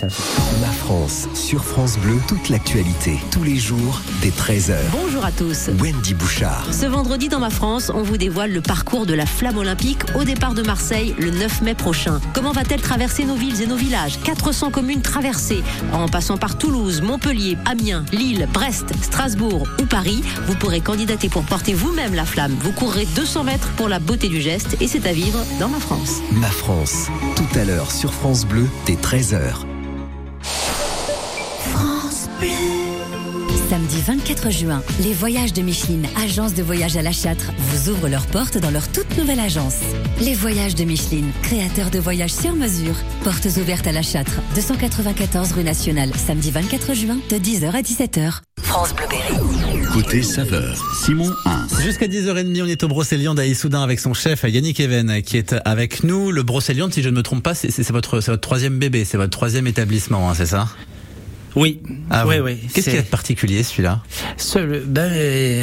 Ma 0.03 0.69
France, 0.69 1.29
sur 1.35 1.63
France 1.63 1.99
Bleu, 1.99 2.19
toute 2.27 2.49
l'actualité, 2.49 3.19
tous 3.31 3.43
les 3.43 3.57
jours, 3.57 4.01
dès 4.23 4.31
13h. 4.31 4.75
Bonjour 4.93 5.25
à 5.25 5.31
tous. 5.31 5.69
Wendy 5.79 6.15
Bouchard. 6.15 6.67
Ce 6.73 6.87
vendredi 6.87 7.29
dans 7.29 7.41
ma 7.41 7.51
France, 7.51 7.91
on 7.95 8.03
vous 8.03 8.17
dévoile 8.17 8.51
le 8.53 8.63
parcours 8.63 9.05
de 9.05 9.13
la 9.13 9.27
flamme 9.27 9.59
olympique 9.59 10.01
au 10.15 10.25
départ 10.25 10.55
de 10.55 10.63
Marseille 10.63 11.15
le 11.19 11.31
9 11.31 11.63
mai 11.63 11.75
prochain. 11.75 12.19
Comment 12.33 12.53
va-t-elle 12.53 12.81
traverser 12.81 13.25
nos 13.25 13.35
villes 13.35 13.61
et 13.61 13.67
nos 13.67 13.77
villages? 13.77 14.19
400 14.23 14.71
communes 14.71 15.03
traversées 15.03 15.63
en 15.93 16.09
passant 16.09 16.39
par 16.39 16.57
Toulouse, 16.57 17.03
Montpellier, 17.03 17.59
Amiens, 17.67 18.05
Lille, 18.13 18.49
Brest, 18.55 18.87
Strasbourg 19.03 19.67
ou 19.81 19.85
Paris. 19.85 20.23
Vous 20.47 20.55
pourrez 20.55 20.81
candidater 20.81 21.29
pour 21.29 21.43
porter 21.43 21.75
vous-même 21.75 22.15
la 22.15 22.25
flamme. 22.25 22.57
Vous 22.63 22.73
courrez 22.73 23.07
200 23.17 23.45
mètres 23.45 23.69
pour 23.77 23.89
la 23.89 23.99
beauté 23.99 24.29
du 24.29 24.41
geste 24.41 24.77
et 24.81 24.89
c'est 24.89 25.07
à 25.07 25.13
vivre 25.13 25.45
dans 25.59 25.69
ma 25.69 25.79
France. 25.79 26.21
Ma 26.33 26.51
France, 26.51 27.09
tout 27.37 27.59
à 27.59 27.65
l'heure 27.65 27.91
sur 27.91 28.15
France 28.15 28.47
Bleu, 28.47 28.67
dès 28.87 28.95
13h. 28.95 29.67
Samedi 33.71 34.01
24 34.05 34.51
juin, 34.51 34.83
les 35.05 35.13
voyages 35.13 35.53
de 35.53 35.63
Micheline, 35.63 36.05
agence 36.25 36.55
de 36.55 36.63
voyage 36.63 36.97
à 36.97 37.03
la 37.03 37.13
Châtre, 37.13 37.53
vous 37.57 37.91
ouvrent 37.91 38.09
leurs 38.09 38.27
portes 38.27 38.59
dans 38.59 38.73
leur 38.73 38.89
toute 38.91 39.17
nouvelle 39.17 39.39
agence. 39.39 39.77
Les 40.21 40.35
voyages 40.35 40.75
de 40.75 40.83
Micheline, 40.83 41.31
créateurs 41.43 41.91
de 41.91 42.01
voyages 42.01 42.33
sur 42.33 42.53
mesure. 42.57 42.97
Portes 43.23 43.47
ouvertes 43.61 43.87
à 43.87 43.93
la 43.93 44.03
Châtre, 44.03 44.41
294 44.57 45.53
rue 45.53 45.63
Nationale, 45.63 46.11
samedi 46.17 46.51
24 46.51 46.95
juin, 46.95 47.19
de 47.31 47.37
10h 47.37 47.71
à 47.71 47.83
17h. 47.83 48.41
France 48.61 48.93
Bleu 48.95 49.07
Berry. 49.09 49.85
Côté 49.93 50.23
saveur, 50.23 50.77
Simon 51.05 51.31
1. 51.45 51.83
Jusqu'à 51.83 52.07
10h30, 52.07 52.63
on 52.63 52.67
est 52.67 52.83
au 52.83 52.89
Brocéliande 52.89 53.39
à 53.39 53.47
Issoudun 53.47 53.83
avec 53.83 54.01
son 54.01 54.15
chef 54.15 54.45
Yannick 54.45 54.81
Even 54.81 55.23
qui 55.23 55.37
est 55.37 55.55
avec 55.65 56.03
nous. 56.03 56.33
Le 56.33 56.43
Brocéliande, 56.43 56.93
si 56.93 57.03
je 57.03 57.09
ne 57.09 57.15
me 57.15 57.23
trompe 57.23 57.45
pas, 57.45 57.55
c'est 57.55 57.71
c'est 57.71 57.91
votre, 57.93 58.21
c'est 58.21 58.33
votre 58.33 58.41
troisième 58.41 58.79
bébé, 58.79 59.05
c'est 59.05 59.17
votre 59.17 59.31
troisième 59.31 59.69
établissement, 59.69 60.29
hein, 60.29 60.35
c'est 60.35 60.47
ça? 60.47 60.69
Oui, 61.57 61.81
Ah 62.11 62.27
oui, 62.27 62.37
oui. 62.39 62.59
Qu'est-ce 62.73 62.87
qu'il 62.91 62.95
y 62.97 62.99
a 62.99 63.03
de 63.03 63.07
particulier 63.09 63.63
celui-là? 63.63 64.03
Ce- 64.37 64.59
ben, 64.85 65.11
euh, 65.13 65.63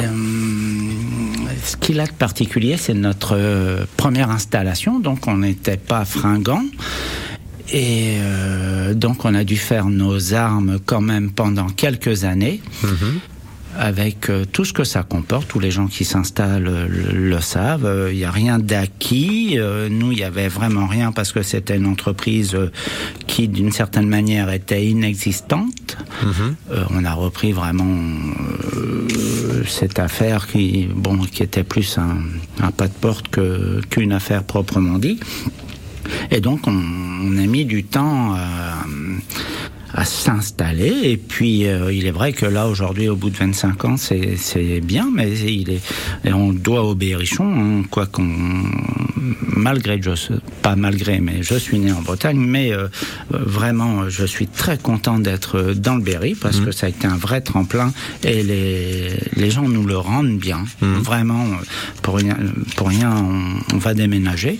ce 1.64 1.76
qu'il 1.76 1.98
a 2.00 2.06
de 2.06 2.12
particulier, 2.12 2.76
c'est 2.76 2.94
notre 2.94 3.34
euh, 3.36 3.84
première 3.96 4.30
installation, 4.30 5.00
donc 5.00 5.26
on 5.26 5.38
n'était 5.38 5.76
pas 5.78 6.04
fringant. 6.04 6.62
Et 7.72 8.16
euh, 8.20 8.94
donc 8.94 9.24
on 9.24 9.34
a 9.34 9.44
dû 9.44 9.56
faire 9.56 9.86
nos 9.86 10.32
armes 10.34 10.78
quand 10.84 11.02
même 11.02 11.30
pendant 11.30 11.66
quelques 11.68 12.24
années, 12.24 12.62
avec 13.78 14.28
euh, 14.28 14.44
tout 14.44 14.64
ce 14.64 14.72
que 14.72 14.84
ça 14.84 15.02
comporte. 15.02 15.48
Tous 15.48 15.60
les 15.60 15.70
gens 15.70 15.86
qui 15.86 16.04
s'installent 16.04 16.68
euh, 16.68 16.86
le, 16.88 17.30
le 17.30 17.40
savent. 17.40 17.86
Euh, 17.86 18.12
Il 18.12 18.18
n'y 18.18 18.24
a 18.24 18.30
rien 18.30 18.58
d'acquis. 18.58 19.54
Euh, 19.58 19.88
nous, 19.88 20.12
il 20.12 20.18
n'y 20.18 20.24
avait 20.24 20.48
vraiment 20.48 20.86
rien 20.86 21.12
parce 21.12 21.32
que 21.32 21.42
c'était 21.42 21.76
une 21.76 21.86
entreprise 21.86 22.54
euh, 22.54 22.70
qui, 23.26 23.48
d'une 23.48 23.72
certaine 23.72 24.08
manière, 24.08 24.50
était 24.50 24.84
inexistante. 24.84 25.96
Euh, 26.72 26.84
on 26.90 27.04
a 27.04 27.14
repris 27.14 27.52
vraiment 27.52 27.86
euh, 28.76 29.06
cette 29.66 29.98
affaire 29.98 30.46
qui, 30.48 30.88
bon, 30.94 31.18
qui 31.18 31.42
était 31.42 31.64
plus 31.64 31.98
un, 31.98 32.18
un 32.60 32.70
pas 32.72 32.88
de 32.88 32.92
porte 32.92 33.28
qu'une 33.90 34.12
affaire 34.12 34.42
proprement 34.42 34.98
dit. 34.98 35.20
Et 36.30 36.40
donc, 36.40 36.66
on, 36.66 36.72
on 36.72 37.36
a 37.38 37.46
mis 37.46 37.64
du 37.64 37.84
temps 37.84 38.34
à, 38.34 38.84
à 39.94 40.04
s'installer. 40.04 40.92
Et 41.04 41.16
puis, 41.16 41.66
euh, 41.66 41.92
il 41.92 42.06
est 42.06 42.10
vrai 42.10 42.32
que 42.32 42.46
là, 42.46 42.68
aujourd'hui, 42.68 43.08
au 43.08 43.16
bout 43.16 43.30
de 43.30 43.36
25 43.36 43.84
ans, 43.84 43.96
c'est 43.96 44.80
bien, 44.80 45.08
mais 45.12 45.30
il 45.38 45.70
est, 45.70 46.32
on 46.32 46.52
doit 46.52 46.84
au 46.84 46.94
Berrichon, 46.94 47.44
hein, 47.44 47.82
quoi 47.90 48.06
qu'on, 48.06 48.24
malgré, 49.56 50.00
je, 50.02 50.10
pas 50.62 50.76
malgré, 50.76 51.20
mais 51.20 51.42
je 51.42 51.54
suis 51.56 51.78
né 51.78 51.92
en 51.92 52.00
Bretagne, 52.02 52.38
mais 52.38 52.72
euh, 52.72 52.88
euh, 53.34 53.38
vraiment, 53.44 54.08
je 54.08 54.24
suis 54.24 54.46
très 54.46 54.78
content 54.78 55.18
d'être 55.18 55.72
dans 55.74 55.96
le 55.96 56.02
Berry 56.02 56.34
parce 56.34 56.60
que 56.60 56.70
ça 56.72 56.86
a 56.86 56.88
été 56.88 57.06
un 57.06 57.16
vrai 57.16 57.40
tremplin 57.40 57.92
et 58.24 58.42
les, 58.42 59.10
les 59.36 59.50
gens 59.50 59.68
nous 59.68 59.84
le 59.84 59.96
rendent 59.98 60.38
bien. 60.38 60.64
Vraiment, 60.80 61.44
euh, 61.44 61.64
pour 62.02 62.16
rien, 62.16 62.36
pour 62.76 62.88
rien, 62.88 63.12
on, 63.16 63.74
on 63.74 63.78
va 63.78 63.94
déménager. 63.94 64.58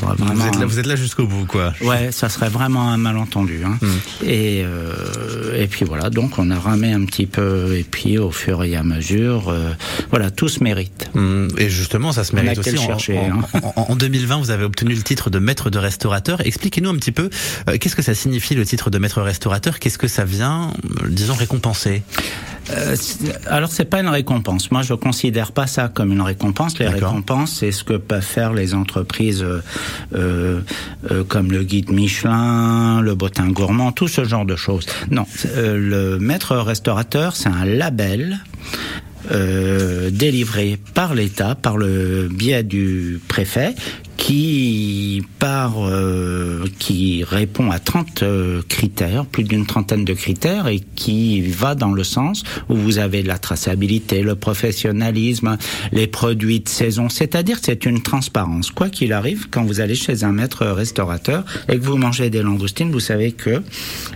Vous 0.00 0.46
êtes, 0.46 0.58
là, 0.58 0.66
vous 0.66 0.78
êtes 0.78 0.86
là 0.86 0.96
jusqu'au 0.96 1.26
bout, 1.26 1.46
quoi. 1.46 1.72
Ouais, 1.82 2.10
ça 2.12 2.28
serait 2.28 2.48
vraiment 2.48 2.90
un 2.90 2.96
malentendu. 2.96 3.60
Hein. 3.64 3.78
Et, 4.24 4.62
euh, 4.64 5.60
et 5.62 5.66
puis 5.66 5.84
voilà, 5.84 6.10
donc 6.10 6.38
on 6.38 6.50
a 6.50 6.58
ramé 6.58 6.92
un 6.92 7.04
petit 7.04 7.26
peu, 7.26 7.76
et 7.76 7.84
puis 7.84 8.18
au 8.18 8.30
fur 8.30 8.64
et 8.64 8.76
à 8.76 8.82
mesure, 8.82 9.48
euh, 9.48 9.70
voilà, 10.10 10.30
tout 10.30 10.48
se 10.48 10.62
mérite. 10.62 11.10
Et 11.58 11.68
justement, 11.70 12.12
ça 12.12 12.24
se 12.24 12.34
On 12.34 12.38
a 12.38 12.42
mérite 12.42 12.58
aussi. 12.60 12.76
chercher, 12.76 13.18
en- 13.18 13.40
hein. 13.40 13.60
en- 13.76 13.86
en 13.90 13.93
2020, 13.96 14.38
vous 14.38 14.50
avez 14.50 14.64
obtenu 14.64 14.94
le 14.94 15.02
titre 15.02 15.30
de 15.30 15.38
maître 15.38 15.70
de 15.70 15.78
restaurateur. 15.78 16.40
Expliquez-nous 16.44 16.90
un 16.90 16.96
petit 16.96 17.12
peu, 17.12 17.30
euh, 17.68 17.76
qu'est-ce 17.78 17.96
que 17.96 18.02
ça 18.02 18.14
signifie 18.14 18.54
le 18.54 18.64
titre 18.64 18.90
de 18.90 18.98
maître 18.98 19.20
restaurateur? 19.22 19.78
Qu'est-ce 19.78 19.98
que 19.98 20.08
ça 20.08 20.24
vient, 20.24 20.72
euh, 20.84 21.08
disons, 21.08 21.34
récompenser? 21.34 22.02
Euh, 22.70 22.96
alors 23.46 23.70
c'est 23.70 23.84
pas 23.84 24.00
une 24.00 24.08
récompense. 24.08 24.70
Moi, 24.70 24.82
je 24.82 24.94
considère 24.94 25.52
pas 25.52 25.66
ça 25.66 25.88
comme 25.88 26.12
une 26.12 26.22
récompense. 26.22 26.78
Les 26.78 26.88
récompenses, 26.88 27.58
c'est 27.60 27.72
ce 27.72 27.84
que 27.84 27.94
peuvent 27.94 28.22
faire 28.22 28.54
les 28.54 28.74
entreprises 28.74 29.44
euh, 30.14 30.60
comme 31.28 31.52
le 31.52 31.62
guide 31.62 31.90
Michelin, 31.90 33.02
le 33.02 33.14
Bottin 33.14 33.48
Gourmand, 33.50 33.92
tout 33.92 34.08
ce 34.08 34.24
genre 34.24 34.46
de 34.46 34.56
choses. 34.56 34.86
Non, 35.10 35.26
le 35.54 36.18
maître 36.18 36.56
restaurateur, 36.56 37.36
c'est 37.36 37.50
un 37.50 37.66
label 37.66 38.40
euh, 39.30 40.10
délivré 40.10 40.78
par 40.94 41.14
l'État, 41.14 41.54
par 41.54 41.76
le 41.76 42.28
biais 42.30 42.62
du 42.62 43.20
préfet, 43.28 43.74
qui 44.24 45.22
par 45.38 45.74
euh, 45.86 46.64
qui 46.78 47.24
répond 47.24 47.70
à 47.70 47.78
30 47.78 48.22
euh, 48.22 48.62
critères, 48.70 49.26
plus 49.26 49.44
d'une 49.44 49.66
trentaine 49.66 50.06
de 50.06 50.14
critères 50.14 50.66
et 50.66 50.80
qui 50.80 51.42
va 51.42 51.74
dans 51.74 51.92
le 51.92 52.04
sens 52.04 52.42
où 52.70 52.74
vous 52.74 52.96
avez 52.96 53.22
la 53.22 53.36
traçabilité, 53.36 54.22
le 54.22 54.34
professionnalisme, 54.34 55.58
les 55.92 56.06
produits 56.06 56.60
de 56.60 56.70
saison, 56.70 57.10
c'est-à-dire 57.10 57.58
c'est 57.60 57.84
une 57.84 58.00
transparence. 58.00 58.70
Quoi 58.70 58.88
qu'il 58.88 59.12
arrive, 59.12 59.48
quand 59.50 59.62
vous 59.62 59.80
allez 59.80 59.94
chez 59.94 60.24
un 60.24 60.32
maître 60.32 60.64
restaurateur 60.68 61.44
et 61.68 61.78
que 61.78 61.84
vous 61.84 61.98
mangez 61.98 62.30
des 62.30 62.42
langoustines, 62.42 62.92
vous 62.92 63.00
savez 63.00 63.32
que 63.32 63.62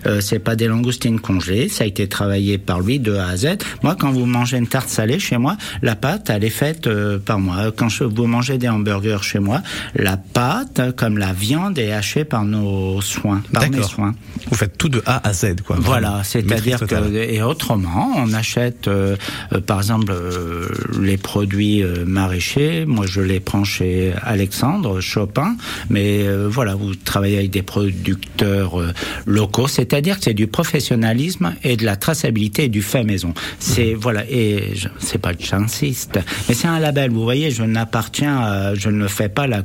euh, 0.06 0.22
c'est 0.22 0.38
pas 0.38 0.56
des 0.56 0.68
langoustines 0.68 1.20
congelées, 1.20 1.68
ça 1.68 1.84
a 1.84 1.86
été 1.86 2.08
travaillé 2.08 2.56
par 2.56 2.80
lui 2.80 2.98
de 2.98 3.14
A 3.14 3.26
à 3.26 3.36
Z. 3.36 3.58
Moi, 3.82 3.94
quand 3.94 4.10
vous 4.10 4.24
mangez 4.24 4.56
une 4.56 4.68
tarte 4.68 4.88
salée 4.88 5.18
chez 5.18 5.36
moi, 5.36 5.58
la 5.82 5.96
pâte 5.96 6.30
elle 6.30 6.44
est 6.44 6.48
faite 6.48 6.86
euh, 6.86 7.18
par 7.18 7.38
moi. 7.38 7.72
Quand 7.76 7.90
je, 7.90 8.04
vous 8.04 8.26
mangez 8.26 8.56
des 8.56 8.70
hamburgers 8.70 9.22
chez 9.22 9.38
moi, 9.38 9.60
la 9.98 10.16
pâte, 10.16 10.94
comme 10.96 11.18
la 11.18 11.32
viande, 11.32 11.78
est 11.78 11.92
hachée 11.92 12.24
par 12.24 12.44
nos 12.44 13.00
soins, 13.02 13.42
par 13.52 13.68
mes 13.68 13.82
soins. 13.82 14.14
Vous 14.48 14.56
faites 14.56 14.78
tout 14.78 14.88
de 14.88 15.02
A 15.06 15.26
à 15.28 15.32
Z, 15.32 15.56
quoi. 15.66 15.76
Voilà, 15.80 16.22
c'est-à-dire 16.24 16.78
que 16.80 17.16
et 17.16 17.42
autrement, 17.42 18.12
on 18.16 18.32
achète 18.32 18.86
euh, 18.88 19.16
euh, 19.52 19.60
par 19.60 19.78
exemple 19.78 20.12
euh, 20.12 20.68
les 21.00 21.16
produits 21.16 21.82
euh, 21.82 22.04
maraîchers. 22.06 22.86
Moi, 22.86 23.06
je 23.06 23.20
les 23.20 23.40
prends 23.40 23.64
chez 23.64 24.12
Alexandre 24.22 25.00
Chopin, 25.00 25.56
mais 25.90 26.26
euh, 26.26 26.48
voilà, 26.48 26.74
vous 26.76 26.94
travaillez 26.94 27.38
avec 27.38 27.50
des 27.50 27.62
producteurs 27.62 28.80
euh, 28.80 28.92
locaux, 29.26 29.68
c'est-à-dire 29.68 30.18
que 30.18 30.24
c'est 30.24 30.34
du 30.34 30.46
professionnalisme 30.46 31.54
et 31.64 31.76
de 31.76 31.84
la 31.84 31.96
traçabilité 31.96 32.64
et 32.64 32.68
du 32.68 32.82
fait 32.82 33.02
maison. 33.02 33.34
C'est 33.58 33.94
voilà, 33.94 34.24
et 34.30 34.74
c'est 34.98 35.18
pas 35.18 35.34
que 35.34 35.44
j'insiste, 35.44 36.20
mais 36.48 36.54
c'est 36.54 36.68
un 36.68 36.78
label. 36.78 37.10
Vous 37.10 37.22
voyez, 37.24 37.50
je 37.50 37.64
n'appartiens, 37.64 38.74
je 38.74 38.90
ne 38.90 39.08
fais 39.08 39.28
pas 39.28 39.46
la 39.46 39.62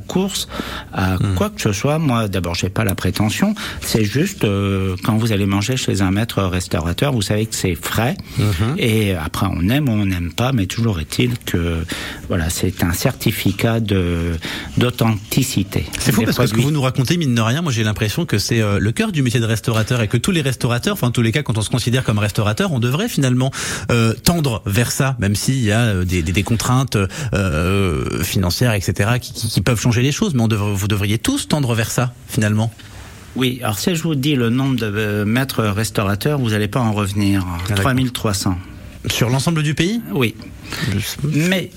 à 0.92 1.16
quoi 1.36 1.50
que 1.50 1.60
ce 1.60 1.72
soit. 1.72 1.98
Moi, 1.98 2.28
d'abord, 2.28 2.54
j'ai 2.54 2.68
pas 2.68 2.84
la 2.84 2.94
prétention. 2.94 3.54
C'est 3.80 4.04
juste 4.04 4.44
euh, 4.44 4.96
quand 5.04 5.16
vous 5.16 5.32
allez 5.32 5.46
manger 5.46 5.76
chez 5.76 6.02
un 6.02 6.10
maître 6.10 6.42
restaurateur, 6.42 7.12
vous 7.12 7.22
savez 7.22 7.46
que 7.46 7.54
c'est 7.54 7.74
frais. 7.74 8.16
Et 8.78 9.14
après, 9.14 9.46
on 9.50 9.68
aime 9.68 9.88
ou 9.88 9.92
on 9.92 10.06
n'aime 10.06 10.32
pas, 10.32 10.52
mais 10.52 10.66
toujours 10.66 11.00
est-il 11.00 11.38
que 11.38 11.84
voilà, 12.28 12.50
c'est 12.50 12.82
un 12.82 12.92
certificat 12.92 13.80
de 13.80 14.32
d'authenticité. 14.76 15.86
C'est 15.98 16.12
fou 16.12 16.22
parce 16.22 16.36
que 16.36 16.46
ce 16.46 16.54
que 16.54 16.60
vous 16.60 16.70
nous 16.70 16.82
racontez, 16.82 17.16
mine 17.16 17.34
de 17.34 17.40
rien, 17.40 17.62
moi 17.62 17.72
j'ai 17.72 17.84
l'impression 17.84 18.26
que 18.26 18.38
c'est 18.38 18.60
euh, 18.60 18.78
le 18.78 18.92
cœur 18.92 19.12
du 19.12 19.22
métier 19.22 19.40
de 19.40 19.46
restaurateur 19.46 20.00
et 20.02 20.08
que 20.08 20.16
tous 20.16 20.30
les 20.30 20.42
restaurateurs, 20.42 20.94
enfin 20.94 21.08
en 21.08 21.10
tous 21.10 21.22
les 21.22 21.32
cas 21.32 21.42
quand 21.42 21.58
on 21.58 21.62
se 21.62 21.70
considère 21.70 22.04
comme 22.04 22.18
restaurateur, 22.18 22.72
on 22.72 22.80
devrait 22.80 23.08
finalement 23.08 23.50
euh, 23.90 24.14
tendre 24.14 24.62
vers 24.66 24.92
ça, 24.92 25.16
même 25.18 25.34
s'il 25.34 25.60
y 25.60 25.72
a 25.72 25.80
euh, 25.80 26.04
des, 26.04 26.22
des, 26.22 26.32
des 26.32 26.42
contraintes 26.42 26.96
euh, 27.34 28.22
financières, 28.22 28.74
etc., 28.74 29.18
qui, 29.20 29.32
qui, 29.32 29.48
qui 29.48 29.60
peuvent 29.60 29.80
changer 29.80 30.02
les 30.02 30.12
choses, 30.12 30.13
mais 30.34 30.42
on 30.42 30.48
devrait, 30.48 30.72
vous 30.74 30.88
devriez 30.88 31.18
tous 31.18 31.48
tendre 31.48 31.74
vers 31.74 31.90
ça, 31.90 32.12
finalement. 32.28 32.72
Oui, 33.36 33.60
alors 33.62 33.78
si 33.78 33.94
je 33.94 34.02
vous 34.02 34.14
dis 34.14 34.36
le 34.36 34.48
nombre 34.50 34.76
de 34.76 34.86
euh, 34.86 35.24
maîtres 35.24 35.64
restaurateurs, 35.64 36.38
vous 36.38 36.50
n'allez 36.50 36.68
pas 36.68 36.80
en 36.80 36.92
revenir. 36.92 37.44
d'accord. 37.68 37.84
3300. 37.84 38.56
Sur 39.10 39.28
l'ensemble 39.28 39.62
du 39.62 39.74
pays? 39.74 40.00
Oui. 40.12 40.34
Mais 41.24 41.70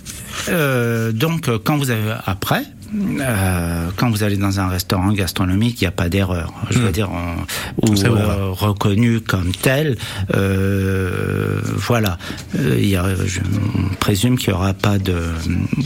euh, 0.49 1.11
donc 1.11 1.49
quand 1.63 1.77
vous 1.77 1.89
avez 1.89 2.13
après, 2.25 2.63
euh, 2.95 3.89
quand 3.95 4.09
vous 4.09 4.23
allez 4.23 4.37
dans 4.37 4.59
un 4.59 4.67
restaurant 4.69 5.11
gastronomique, 5.11 5.81
il 5.81 5.83
n'y 5.85 5.87
a 5.87 5.91
pas 5.91 6.09
d'erreur. 6.09 6.53
Je 6.71 6.79
veux 6.79 6.91
dire, 6.91 7.09
on- 7.11 7.87
ou 7.89 7.93
euh, 8.05 8.49
reconnu 8.51 9.21
comme 9.21 9.51
tel. 9.51 9.97
euh, 10.35 11.59
voilà. 11.75 12.17
Euh, 12.57 12.77
y 12.79 12.95
a, 12.95 13.05
je 13.25 13.39
on 13.41 13.93
présume 13.95 14.37
qu'il 14.37 14.49
y 14.49 14.53
aura 14.53 14.73
pas 14.73 14.97
de. 14.97 15.15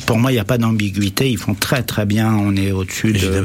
Pour 0.06 0.18
moi, 0.20 0.32
il 0.32 0.36
n'y 0.36 0.40
a 0.40 0.46
pas 0.46 0.58
d'ambiguïté. 0.58 1.30
Ils 1.30 1.38
font 1.38 1.54
très 1.56 1.84
très 1.84 2.06
bien. 2.06 2.34
On 2.34 2.56
est 2.56 2.72
au-dessus 2.72 3.14
de, 3.14 3.44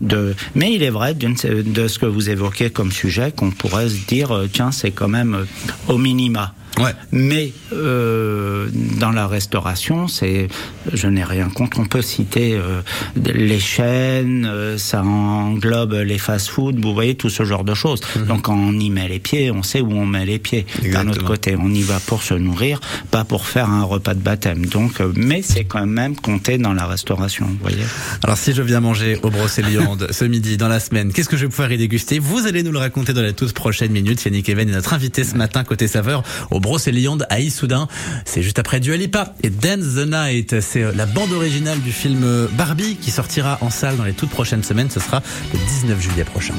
de. 0.00 0.34
Mais 0.54 0.72
il 0.72 0.82
est 0.82 0.90
vrai 0.90 1.14
de 1.14 1.88
ce 1.88 1.98
que 1.98 2.06
vous 2.06 2.30
évoquez 2.30 2.70
comme 2.70 2.92
sujet 2.92 3.32
qu'on 3.34 3.50
pourrait 3.50 3.88
se 3.88 4.06
dire 4.06 4.32
euh, 4.34 4.48
tiens 4.52 4.70
c'est 4.72 4.90
quand 4.90 5.08
même 5.08 5.34
euh, 5.34 5.44
au 5.92 5.98
minima. 5.98 6.54
Ouais. 6.78 6.92
Mais 7.12 7.52
euh, 7.72 8.68
dans 8.98 9.12
la 9.12 9.26
restauration, 9.26 10.08
c'est, 10.08 10.48
je 10.92 11.06
n'ai 11.06 11.24
rien 11.24 11.48
contre. 11.48 11.78
On 11.78 11.86
peut 11.86 12.02
citer 12.02 12.54
euh, 12.54 12.80
les 13.16 13.60
chaînes, 13.60 14.44
euh, 14.50 14.76
ça 14.76 15.02
englobe 15.02 15.92
les 15.92 16.18
fast-food, 16.18 16.80
vous 16.80 16.92
voyez 16.94 17.14
tout 17.14 17.30
ce 17.30 17.44
genre 17.44 17.64
de 17.64 17.74
choses. 17.74 18.00
Donc 18.26 18.42
quand 18.42 18.56
on 18.56 18.72
y 18.78 18.90
met 18.90 19.08
les 19.08 19.20
pieds, 19.20 19.50
on 19.50 19.62
sait 19.62 19.80
où 19.80 19.92
on 19.92 20.06
met 20.06 20.26
les 20.26 20.38
pieds. 20.38 20.66
D'un 20.92 21.08
autre 21.08 21.24
côté, 21.24 21.56
on 21.58 21.68
y 21.68 21.82
va 21.82 22.00
pour 22.00 22.22
se 22.22 22.34
nourrir, 22.34 22.80
pas 23.10 23.24
pour 23.24 23.46
faire 23.46 23.70
un 23.70 23.84
repas 23.84 24.14
de 24.14 24.20
baptême. 24.20 24.66
Donc, 24.66 25.00
euh, 25.00 25.12
mais 25.14 25.42
c'est 25.42 25.64
quand 25.64 25.86
même 25.86 26.16
compté 26.16 26.58
dans 26.58 26.72
la 26.72 26.86
restauration, 26.86 27.46
vous 27.46 27.58
voyez. 27.60 27.84
Alors 28.22 28.36
si 28.36 28.52
je 28.52 28.62
viens 28.62 28.80
manger 28.80 29.18
au 29.22 29.30
Brocéliande 29.30 30.08
ce 30.10 30.24
midi 30.24 30.56
dans 30.56 30.68
la 30.68 30.80
semaine, 30.80 31.12
qu'est-ce 31.12 31.28
que 31.28 31.36
je 31.36 31.42
vais 31.42 31.50
pouvoir 31.50 31.70
y 31.70 31.78
déguster? 31.78 32.18
Vous 32.18 32.46
allez 32.46 32.62
nous 32.62 32.72
le 32.72 32.78
raconter 32.78 33.12
dans 33.12 33.22
les 33.22 33.32
toutes 33.32 33.52
prochaines 33.52 33.92
minutes. 33.92 34.24
Yannick 34.24 34.48
Even 34.48 34.68
est 34.68 34.72
notre 34.72 34.92
invité 34.92 35.22
ce 35.24 35.36
matin 35.36 35.62
côté 35.64 35.86
saveur 35.86 36.22
au 36.50 36.60
Brocéliande 36.64 37.26
à 37.28 37.40
Issoudun. 37.40 37.88
C'est 38.24 38.42
juste 38.42 38.58
après 38.58 38.80
Dua 38.80 38.96
Lipa 38.96 39.34
et 39.42 39.50
Dance 39.50 39.96
the 39.96 40.08
Night. 40.08 40.62
C'est 40.62 40.82
euh, 40.82 40.92
la 40.96 41.04
bande 41.04 41.30
originale 41.32 41.78
du 41.80 41.92
film 41.92 42.22
euh, 42.24 42.48
Barbie 42.52 42.96
qui 42.96 43.10
sortira 43.10 43.58
en 43.60 43.68
salle 43.68 43.98
dans 43.98 44.04
les 44.04 44.14
toutes 44.14 44.30
prochaines 44.30 44.64
semaines. 44.64 44.88
Ce 44.88 44.98
sera 44.98 45.22
le 45.52 45.58
19 45.58 46.00
juillet 46.00 46.24
prochain. 46.24 46.54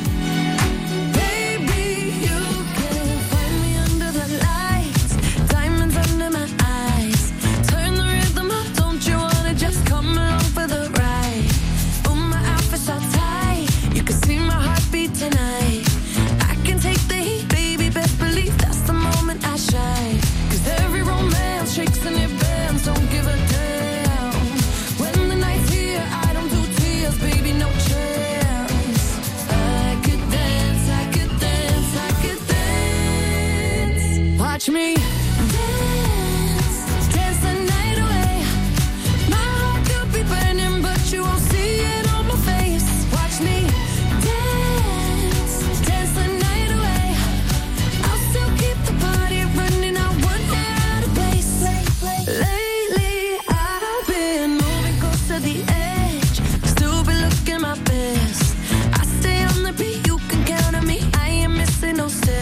still 62.10 62.35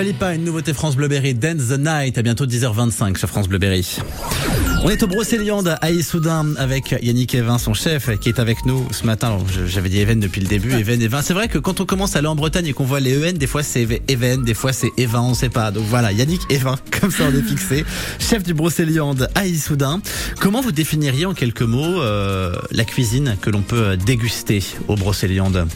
Lipa, 0.00 0.34
une 0.34 0.44
nouveauté 0.44 0.72
France 0.72 0.96
Bleuberry, 0.96 1.34
Dance 1.34 1.68
the 1.68 1.78
Night, 1.78 2.16
à 2.16 2.22
bientôt 2.22 2.46
10h25 2.46 3.18
sur 3.18 3.28
France 3.28 3.46
Bleuberry. 3.46 3.98
On 4.82 4.88
est 4.88 5.02
au 5.02 5.06
Brocéliande 5.06 5.76
à 5.80 5.90
Issoudun 5.90 6.54
avec 6.56 6.96
Yannick 7.02 7.34
Evin, 7.34 7.58
son 7.58 7.74
chef, 7.74 8.18
qui 8.18 8.30
est 8.30 8.38
avec 8.38 8.64
nous 8.64 8.86
ce 8.90 9.04
matin. 9.04 9.36
J'avais 9.66 9.90
dit 9.90 9.98
Even 10.00 10.18
depuis 10.18 10.40
le 10.40 10.46
début, 10.46 10.72
Even, 10.72 11.00
Evin. 11.02 11.20
C'est 11.20 11.34
vrai 11.34 11.48
que 11.48 11.58
quand 11.58 11.80
on 11.80 11.84
commence 11.84 12.16
à 12.16 12.20
aller 12.20 12.28
en 12.28 12.34
Bretagne 12.34 12.66
et 12.66 12.72
qu'on 12.72 12.84
voit 12.84 13.00
les 13.00 13.16
EN, 13.18 13.34
des 13.34 13.46
fois 13.46 13.62
c'est 13.62 13.86
Even, 14.08 14.42
des 14.44 14.54
fois 14.54 14.72
c'est 14.72 14.90
Evin, 14.96 15.20
on 15.20 15.34
sait 15.34 15.50
pas. 15.50 15.70
Donc 15.70 15.84
voilà, 15.84 16.10
Yannick 16.10 16.50
Evin, 16.50 16.76
comme 17.00 17.10
ça 17.10 17.24
on 17.30 17.36
est 17.36 17.42
fixé. 17.42 17.84
Chef 18.18 18.42
du 18.42 18.54
Brocéliande 18.54 19.28
à 19.34 19.46
Issoudun. 19.46 20.00
Comment 20.40 20.62
vous 20.62 20.72
définiriez 20.72 21.26
en 21.26 21.34
quelques 21.34 21.62
mots 21.62 22.00
euh, 22.00 22.56
la 22.70 22.84
cuisine 22.84 23.36
que 23.42 23.50
l'on 23.50 23.62
peut 23.62 23.96
déguster 23.98 24.62
au 24.88 24.96
Brocéliande 24.96 25.66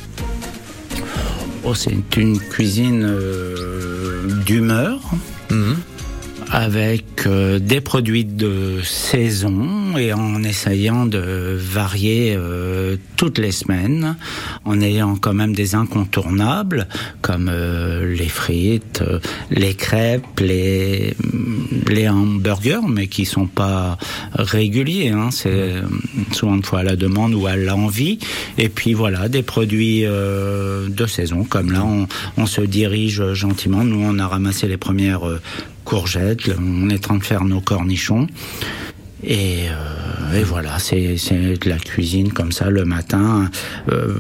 Oh, 1.69 1.75
c'est 1.75 2.17
une 2.17 2.39
cuisine 2.39 3.05
euh, 3.05 4.29
d'humeur. 4.45 5.01
Mhm. 5.51 5.77
Avec 6.57 7.27
euh, 7.27 7.59
des 7.59 7.83
produits 7.83 8.25
de 8.25 8.81
saison 8.83 9.99
et 9.99 10.15
en 10.15 10.43
essayant 10.43 11.05
de 11.05 11.55
varier 11.55 12.35
euh, 12.35 12.97
toutes 13.17 13.37
les 13.37 13.53
semaines, 13.53 14.17
en 14.65 14.81
ayant 14.81 15.17
quand 15.17 15.35
même 15.35 15.55
des 15.55 15.75
incontournables 15.75 16.89
comme 17.21 17.51
euh, 17.53 18.11
les 18.17 18.31
frites, 18.31 19.03
euh, 19.07 19.19
les 19.51 19.75
crêpes, 19.75 20.41
les, 20.41 21.15
les 21.89 22.09
hamburgers, 22.09 22.89
mais 22.89 23.07
qui 23.07 23.27
sont 23.27 23.49
pas 23.49 23.99
réguliers. 24.33 25.11
Hein, 25.11 25.29
c'est 25.33 25.51
euh, 25.51 25.83
souvent 26.33 26.55
une 26.55 26.65
fois 26.65 26.79
à 26.79 26.85
la 26.85 26.97
demande 26.97 27.35
ou 27.35 27.47
à 27.47 27.57
l'envie. 27.57 28.19
Et 28.57 28.71
puis 28.71 28.95
voilà, 28.95 29.29
des 29.29 29.43
produits 29.43 30.07
euh, 30.07 30.89
de 30.89 31.05
saison 31.05 31.45
comme 31.45 31.71
là, 31.71 31.85
on, 31.85 32.09
on 32.39 32.47
se 32.47 32.63
dirige 32.63 33.35
gentiment. 33.35 33.85
Nous, 33.85 34.01
on 34.03 34.19
a 34.19 34.27
ramassé 34.27 34.69
les 34.69 34.79
premières 34.79 35.21
courgettes, 35.87 36.51
on 36.59 36.91
est 36.91 36.97
en 36.97 36.99
train 36.99 37.17
de 37.17 37.25
faire 37.25 37.45
nos 37.45 37.61
cornichons. 37.61 38.27
Et, 39.25 39.65
euh, 39.71 40.39
et 40.39 40.45
voilà, 40.45 40.79
c'est 40.79 41.15
de 41.17 41.69
la 41.69 41.79
cuisine 41.79 42.33
comme 42.33 42.53
ça 42.53 42.69
le 42.69 42.85
matin. 42.85 43.51
Euh, 43.91 44.15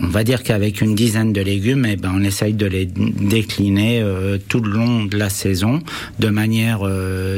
on 0.00 0.08
va 0.08 0.22
dire 0.22 0.42
qu'avec 0.42 0.82
une 0.82 0.94
dizaine 0.94 1.32
de 1.32 1.40
légumes, 1.40 1.86
eh 1.88 1.96
ben, 1.96 2.12
on 2.14 2.22
essaye 2.22 2.52
de 2.52 2.66
les 2.66 2.84
décliner 2.84 4.00
euh, 4.02 4.36
tout 4.48 4.60
le 4.60 4.70
long 4.70 5.04
de 5.04 5.16
la 5.16 5.30
saison 5.30 5.80
de 6.18 6.28
manière 6.28 6.80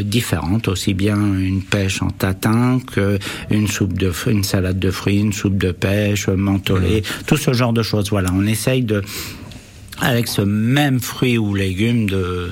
différente, 0.02 0.66
aussi 0.66 0.94
bien 0.94 1.16
une 1.16 1.62
pêche 1.62 2.02
en 2.02 2.10
tatin 2.10 2.80
que 2.92 3.18
une 3.50 3.68
soupe 3.68 3.96
de 3.96 4.12
une 4.26 4.44
salade 4.44 4.78
de 4.78 4.90
fruits, 4.90 5.20
une 5.20 5.32
soupe 5.32 5.56
de 5.56 5.70
pêche, 5.70 6.28
mentholée, 6.28 7.02
tout 7.26 7.36
ce 7.36 7.52
genre 7.52 7.72
de 7.72 7.82
choses. 7.82 8.10
Voilà, 8.10 8.30
on 8.34 8.46
essaye 8.46 8.82
de 8.82 9.02
avec 10.00 10.26
ce 10.26 10.42
même 10.42 10.98
fruit 10.98 11.38
ou 11.38 11.54
légume 11.54 12.10
de 12.10 12.50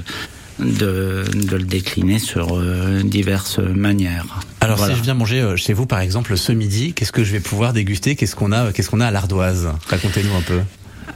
de, 0.64 1.24
de 1.34 1.56
le 1.56 1.64
décliner 1.64 2.18
sur 2.18 2.56
euh, 2.58 3.02
diverses 3.02 3.58
manières. 3.58 4.40
Alors 4.60 4.76
Voilà. 4.78 4.94
si 4.94 4.98
je 4.98 5.04
viens 5.04 5.14
manger 5.14 5.40
euh, 5.40 5.56
chez 5.56 5.72
vous 5.72 5.86
par 5.86 6.00
exemple 6.00 6.36
ce 6.36 6.52
midi, 6.52 6.92
qu'est-ce 6.94 7.12
que 7.12 7.24
je 7.24 7.32
vais 7.32 7.40
pouvoir 7.40 7.72
déguster? 7.72 8.16
Qu'est-ce 8.16 8.36
qu'on 8.36 8.52
a 8.52 8.72
Qu'est-ce 8.72 8.90
qu'on 8.90 9.00
a 9.00 9.06
à 9.06 9.10
l'ardoise? 9.10 9.68
Racontez-nous 9.88 10.34
un 10.36 10.42
peu. 10.42 10.60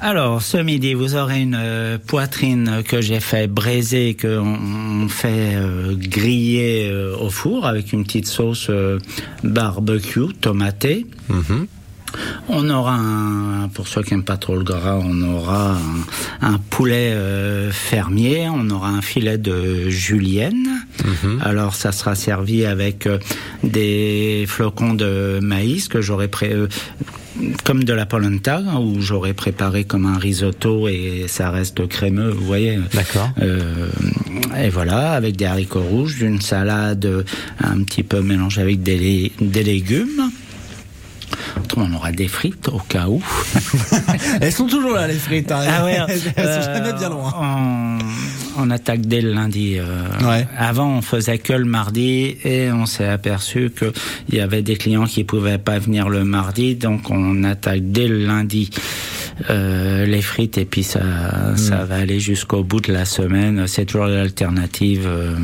Alors, 0.02 0.42
ce 0.42 0.59
midi, 0.59 0.92
vous 0.92 1.14
aurez 1.14 1.40
une 1.40 1.56
euh, 1.59 1.96
poitrine 2.04 2.82
que 2.87 3.00
j'ai 3.00 3.20
fait 3.20 3.46
braiser, 3.46 4.12
que 4.14 4.38
on, 4.38 5.04
on 5.04 5.09
fait 5.09 5.54
euh, 5.54 5.94
griller 5.96 6.88
euh, 6.90 7.16
au 7.16 7.30
four 7.30 7.66
avec 7.66 7.94
une 7.94 8.04
petite 8.04 8.26
sauce 8.26 8.70
barbecue 9.42 10.32
tomatée. 10.40 11.06
Mhm. 11.28 11.66
On 12.49 12.71
aura 12.71 12.95
un, 12.95 13.69
pour 13.69 13.88
ceux 13.88 14.03
qui 14.03 14.14
n'aiment 14.14 14.25
pas 14.25 14.37
trop 14.37 14.57
le 14.57 14.64
gras, 14.64 14.99
on 15.03 15.21
aura 15.23 15.73
un, 15.73 16.49
un 16.55 16.59
poulet 16.71 17.12
euh, 17.12 17.71
fermier, 17.73 18.49
on 18.49 18.71
aura 18.71 18.88
un 18.90 19.03
filet 19.03 19.38
de 19.38 19.88
julienne. 19.88 20.69
Alors 21.40 21.75
ça 21.75 21.92
sera 21.92 22.14
servi 22.14 22.64
avec 22.64 23.07
euh, 23.07 23.19
des 23.62 24.45
flocons 24.47 24.95
de 24.95 25.38
maïs 25.42 25.88
que 25.88 26.01
j'aurais 26.01 26.29
pré 26.29 26.53
euh, 26.53 26.69
comme 27.64 27.85
de 27.85 27.92
la 27.92 28.07
polenta 28.07 28.62
où 28.81 29.01
j'aurais 29.01 29.35
préparé 29.35 29.85
comme 29.85 30.07
un 30.07 30.19
risotto 30.19 30.88
et 30.88 31.27
ça 31.29 31.51
reste 31.51 31.87
crémeux, 31.87 32.31
vous 32.31 32.45
voyez. 32.45 32.79
D'accord. 32.95 33.31
Euh, 33.40 33.88
et 34.59 34.71
voilà, 34.71 35.12
avec 35.12 35.37
des 35.37 35.45
haricots 35.45 35.81
rouges, 35.81 36.23
une 36.23 36.40
salade 36.40 37.25
un 37.62 37.83
petit 37.83 38.03
peu 38.03 38.21
mélangée 38.23 38.62
avec 38.62 38.83
des 38.83 39.31
légumes. 39.40 40.26
On 41.79 41.93
aura 41.93 42.11
des 42.11 42.29
frites 42.29 42.69
au 42.69 42.79
cas 42.79 43.07
où. 43.09 43.23
Elles 44.41 44.53
sont 44.53 44.67
toujours 44.67 44.93
là 44.93 45.07
les 45.07 45.15
frites. 45.15 45.53
hein. 45.53 45.61
Ah 45.69 45.85
ouais, 45.85 45.99
Elles 46.09 46.21
sont 46.21 46.31
euh, 46.39 46.62
jamais 46.75 46.93
bien 46.95 47.11
loin. 47.11 47.35
On, 47.39 47.99
on 48.62 48.71
attaque 48.71 49.03
dès 49.03 49.21
le 49.21 49.33
lundi. 49.35 49.77
euh. 49.79 49.85
Ouais. 50.27 50.47
Avant, 50.57 50.89
on 50.89 51.03
faisait 51.03 51.39
que 51.39 51.53
le 51.53 51.65
mardi 51.67 52.37
et 52.45 52.71
on 52.73 52.87
s'est 52.87 53.07
aperçu 53.07 53.71
que 53.75 53.93
il 54.31 54.37
y 54.37 54.41
avait 54.41 54.62
des 54.62 54.77
clients 54.77 55.05
qui 55.05 55.25
pouvaient 55.25 55.59
pas 55.59 55.79
venir 55.79 56.09
le 56.09 56.25
mardi, 56.25 56.77
donc 56.77 57.11
on 57.11 57.45
attaque 57.45 57.83
dès 57.93 58.09
le 58.09 58.25
lundi. 58.25 58.71
Euh, 59.51 60.07
les 60.07 60.22
frites 60.22 60.59
et 60.59 60.64
puis 60.64 60.83
ça 60.83 61.01
Hmm. 61.37 61.57
ça 61.57 61.85
va 61.85 61.96
aller 61.96 62.20
jusqu'au 62.20 62.62
bout 62.64 62.81
de 62.81 62.92
la 62.92 63.05
semaine 63.05 63.66
c'est 63.66 63.85
toujours 63.85 64.07
l'alternative 64.07 65.05
euh, 65.07 65.35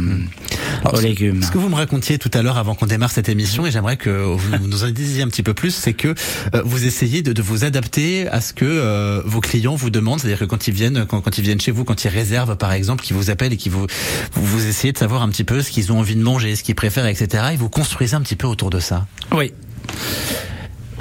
aux 0.93 1.01
légumes 1.01 1.43
Ce 1.43 1.51
que 1.51 1.59
vous 1.59 1.69
me 1.69 1.75
racontiez 1.75 2.19
tout 2.19 2.31
à 2.35 2.43
l'heure 2.43 2.59
avant 2.59 2.75
qu'on 2.75 2.87
démarre 2.87 3.11
cette 3.11 3.29
émission, 3.29 3.67
et 3.67 3.71
j'aimerais 3.71 3.97
que 3.97 4.11
vous 4.11 4.59
nous 4.69 4.85
en 4.85 4.91
disiez 4.91 5.23
un 5.23 5.29
petit 5.29 5.43
peu 5.43 5.55
plus, 5.55 5.75
c'est 5.75 5.93
que 5.93 6.09
euh, 6.55 6.63
vous 6.65 6.87
essayez 6.87 7.23
de, 7.23 7.33
de 7.33 7.43
vous 7.43 7.65
adapter 7.65 8.29
à 8.29 8.41
ce 8.41 8.53
que 8.53 8.65
euh, 8.65 9.23
vos 9.25 9.41
clients 9.41 9.75
vous 9.75 9.91
demandent, 9.91 10.21
c'est-à-dire 10.21 10.41
que 10.41 10.45
quand 10.45 10.67
ils 10.67 10.75
viennent, 10.75 11.07
quand, 11.07 11.21
quand 11.21 11.39
ils 11.39 11.45
viennent 11.45 11.61
chez 11.61 11.73
vous, 11.73 11.85
quand 11.85 12.05
ils 12.05 12.09
réservent 12.09 12.57
par 12.57 12.73
exemple, 12.73 13.05
qu'ils 13.05 13.17
vous 13.17 13.31
appellent 13.31 13.53
et 13.53 13.57
qu'ils 13.57 13.73
vous, 13.73 13.87
vous 14.35 14.45
vous 14.45 14.67
essayez 14.67 14.93
de 14.93 14.99
savoir 14.99 15.23
un 15.23 15.29
petit 15.29 15.45
peu 15.45 15.63
ce 15.63 15.71
qu'ils 15.71 15.93
ont 15.93 15.99
envie 15.99 16.17
de 16.17 16.23
manger, 16.23 16.57
ce 16.57 16.63
qu'ils 16.63 16.75
préfèrent, 16.75 17.07
etc. 17.07 17.45
Et 17.53 17.57
vous 17.57 17.69
construisez 17.69 18.15
un 18.15 18.21
petit 18.23 18.37
peu 18.37 18.47
autour 18.47 18.71
de 18.71 18.81
ça. 18.81 19.07
Oui. 19.33 19.53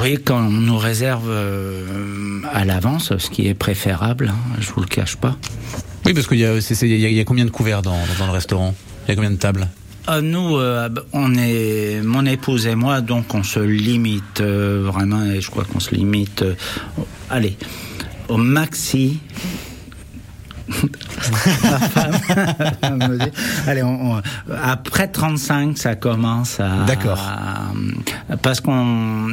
Oui, 0.02 0.18
quand 0.24 0.40
on 0.40 0.50
nous 0.50 0.78
réserve 0.80 1.30
euh, 1.30 2.42
à 2.52 2.66
l'avance, 2.66 3.16
ce 3.18 3.30
qui 3.30 3.48
est 3.48 3.54
préférable, 3.54 4.30
hein, 4.34 4.56
je 4.60 4.72
vous 4.72 4.82
le 4.82 4.88
cache 4.88 5.16
pas. 5.16 5.38
Oui, 6.06 6.14
parce 6.16 6.26
qu'il 6.28 6.38
y 6.38 6.42
y 6.42 6.46
a, 6.46 6.56
il 6.56 7.14
y 7.14 7.20
a 7.20 7.24
combien 7.24 7.46
de 7.46 7.52
couverts 7.52 7.84
dans, 7.84 8.00
dans 8.18 8.26
le 8.26 8.32
restaurant? 8.32 8.74
Il 9.06 9.10
y 9.10 9.12
a 9.12 9.16
combien 9.16 9.30
de 9.30 9.36
tables? 9.36 9.68
Ah, 10.08 10.22
nous, 10.22 10.58
euh, 10.58 10.90
on 11.14 11.36
est 11.36 12.02
mon 12.04 12.26
épouse 12.26 12.66
et 12.66 12.74
moi, 12.74 13.02
donc 13.02 13.36
on 13.36 13.44
se 13.44 13.60
limite 13.60 14.42
euh, 14.42 14.82
vraiment, 14.84 15.24
et 15.24 15.40
je 15.40 15.52
crois 15.52 15.66
qu'on 15.66 15.80
se 15.80 15.94
limite. 15.94 16.42
euh, 16.42 16.56
allez, 17.30 17.56
au 18.28 18.38
maxi. 18.38 19.20
Ma 21.64 21.80
femme 22.72 23.08
me 23.10 23.18
dit, 23.18 23.32
allez, 23.68 23.84
on- 23.84 24.14
on- 24.18 24.22
après 24.64 25.08
35, 25.08 25.78
ça 25.78 25.96
commence 25.96 26.60
à. 26.60 26.86
D'accord. 26.88 27.20
parce 28.42 28.62
qu'on 28.62 29.28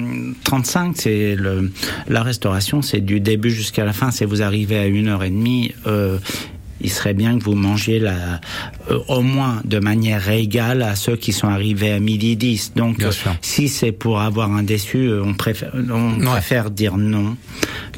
35, 0.44 0.94
c'est 0.96 1.35
le 1.37 1.70
la 2.09 2.22
restauration, 2.22 2.83
c'est 2.83 3.01
du 3.01 3.20
début 3.20 3.51
jusqu'à 3.51 3.85
la 3.85 3.92
fin. 3.92 4.11
Si 4.11 4.24
vous 4.24 4.42
arrivez 4.42 4.79
à 4.79 4.87
une 4.87 5.09
heure 5.09 5.24
et 5.24 5.31
demie. 5.31 5.72
Euh, 5.87 6.18
il 6.81 6.90
serait 6.90 7.12
bien 7.12 7.37
que 7.37 7.42
vous 7.42 7.57
mangiez 7.57 7.98
la, 7.98 8.40
euh, 8.92 9.01
au 9.09 9.20
moins 9.20 9.61
de 9.64 9.81
manière 9.81 10.31
égale 10.31 10.83
à 10.83 10.94
ceux 10.94 11.16
qui 11.16 11.33
sont 11.33 11.48
arrivés 11.48 11.90
à 11.90 11.98
midi 11.98 12.37
10. 12.37 12.74
Donc, 12.77 13.03
euh, 13.03 13.11
si 13.42 13.68
c'est 13.68 13.90
pour 13.90 14.20
avoir 14.20 14.53
un 14.53 14.62
déçu, 14.62 14.98
euh, 15.09 15.24
on 15.24 15.35
préfère, 15.35 15.72
on 15.74 16.20
Ouais. 16.20 16.24
préfère 16.24 16.70
dire 16.70 16.96
non 16.96 17.37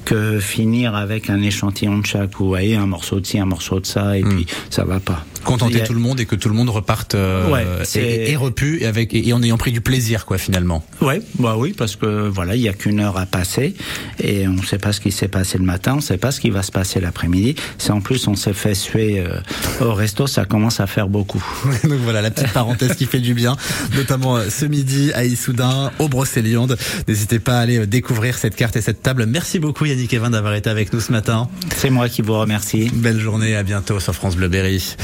que 0.04 0.40
finir 0.40 0.94
avec 0.94 1.30
un 1.30 1.42
échantillon 1.42 1.98
de 1.98 2.06
chaque. 2.06 2.34
Vous 2.38 2.48
voyez, 2.48 2.76
un 2.76 2.86
morceau 2.86 3.20
de 3.20 3.26
ci, 3.26 3.38
un 3.38 3.46
morceau 3.46 3.80
de 3.80 3.86
ça, 3.86 4.16
et 4.16 4.22
puis 4.22 4.46
ça 4.70 4.84
va 4.84 5.00
pas. 5.00 5.24
Contenter 5.44 5.82
a- 5.82 5.86
tout 5.86 5.94
le 5.94 6.00
monde 6.00 6.20
et 6.20 6.26
que 6.26 6.34
tout 6.36 6.48
le 6.48 6.54
monde 6.54 6.68
reparte 6.70 7.14
euh, 7.14 7.50
Ouais, 7.50 7.66
et, 7.96 8.30
et 8.32 8.36
repu 8.36 8.82
et 8.82 8.86
avec 8.86 9.14
et 9.14 9.32
en 9.32 9.42
ayant 9.42 9.56
pris 9.58 9.72
du 9.72 9.80
plaisir 9.80 10.26
quoi 10.26 10.38
finalement. 10.38 10.84
Ouais, 11.00 11.20
bah 11.38 11.54
oui, 11.56 11.74
parce 11.76 11.96
que 11.96 12.28
voilà, 12.28 12.54
il 12.56 12.62
y 12.62 12.68
a 12.68 12.72
qu'une 12.72 13.00
heure 13.00 13.16
à 13.18 13.26
passer 13.26 13.74
et 14.22 14.46
on 14.46 14.52
ne 14.52 14.62
sait 14.62 14.78
pas 14.78 14.92
ce 14.92 15.00
qui 15.00 15.12
s'est 15.12 15.28
passé 15.28 15.58
le 15.58 15.64
matin, 15.64 15.94
on 15.94 15.96
ne 15.96 16.00
sait 16.02 16.18
pas 16.18 16.30
ce 16.30 16.40
qui 16.40 16.50
va 16.50 16.62
se 16.62 16.72
passer 16.72 17.00
l'après-midi. 17.00 17.56
Si 17.78 17.90
en 17.92 18.00
plus 18.00 18.26
on 18.28 18.34
s'est 18.36 18.52
fait 18.52 18.74
suer 18.74 19.18
euh, 19.20 19.40
au 19.84 19.92
resto, 19.94 20.26
ça 20.26 20.44
commence 20.44 20.80
à 20.80 20.86
faire 20.86 21.08
beaucoup. 21.08 21.42
Donc 21.84 21.98
voilà 22.04 22.22
la 22.22 22.30
petite 22.30 22.52
parenthèse 22.52 22.94
qui 22.94 23.06
fait 23.06 23.20
du 23.20 23.34
bien, 23.34 23.56
notamment 23.96 24.36
euh, 24.36 24.48
ce 24.50 24.64
midi 24.66 25.10
à 25.14 25.24
Issoudun, 25.24 25.90
au 25.98 26.08
Brocéliande. 26.08 26.76
N'hésitez 27.08 27.38
pas 27.38 27.58
à 27.58 27.60
aller 27.62 27.78
euh, 27.78 27.86
découvrir 27.86 28.38
cette 28.38 28.56
carte 28.56 28.76
et 28.76 28.80
cette 28.82 29.02
table. 29.02 29.26
Merci 29.26 29.58
beaucoup 29.58 29.84
Yannick 29.86 30.12
Evin 30.14 30.30
d'avoir 30.30 30.54
été 30.54 30.70
avec 30.70 30.92
nous 30.92 31.00
ce 31.00 31.12
matin. 31.12 31.48
C'est 31.76 31.90
moi 31.90 32.08
qui 32.08 32.22
vous 32.22 32.38
remercie. 32.38 32.90
Belle 32.92 33.18
journée, 33.20 33.56
à 33.56 33.62
bientôt 33.62 34.00
sur 34.00 34.14
France 34.14 34.36
Bleu 34.36 34.48
Berry. 34.48 34.96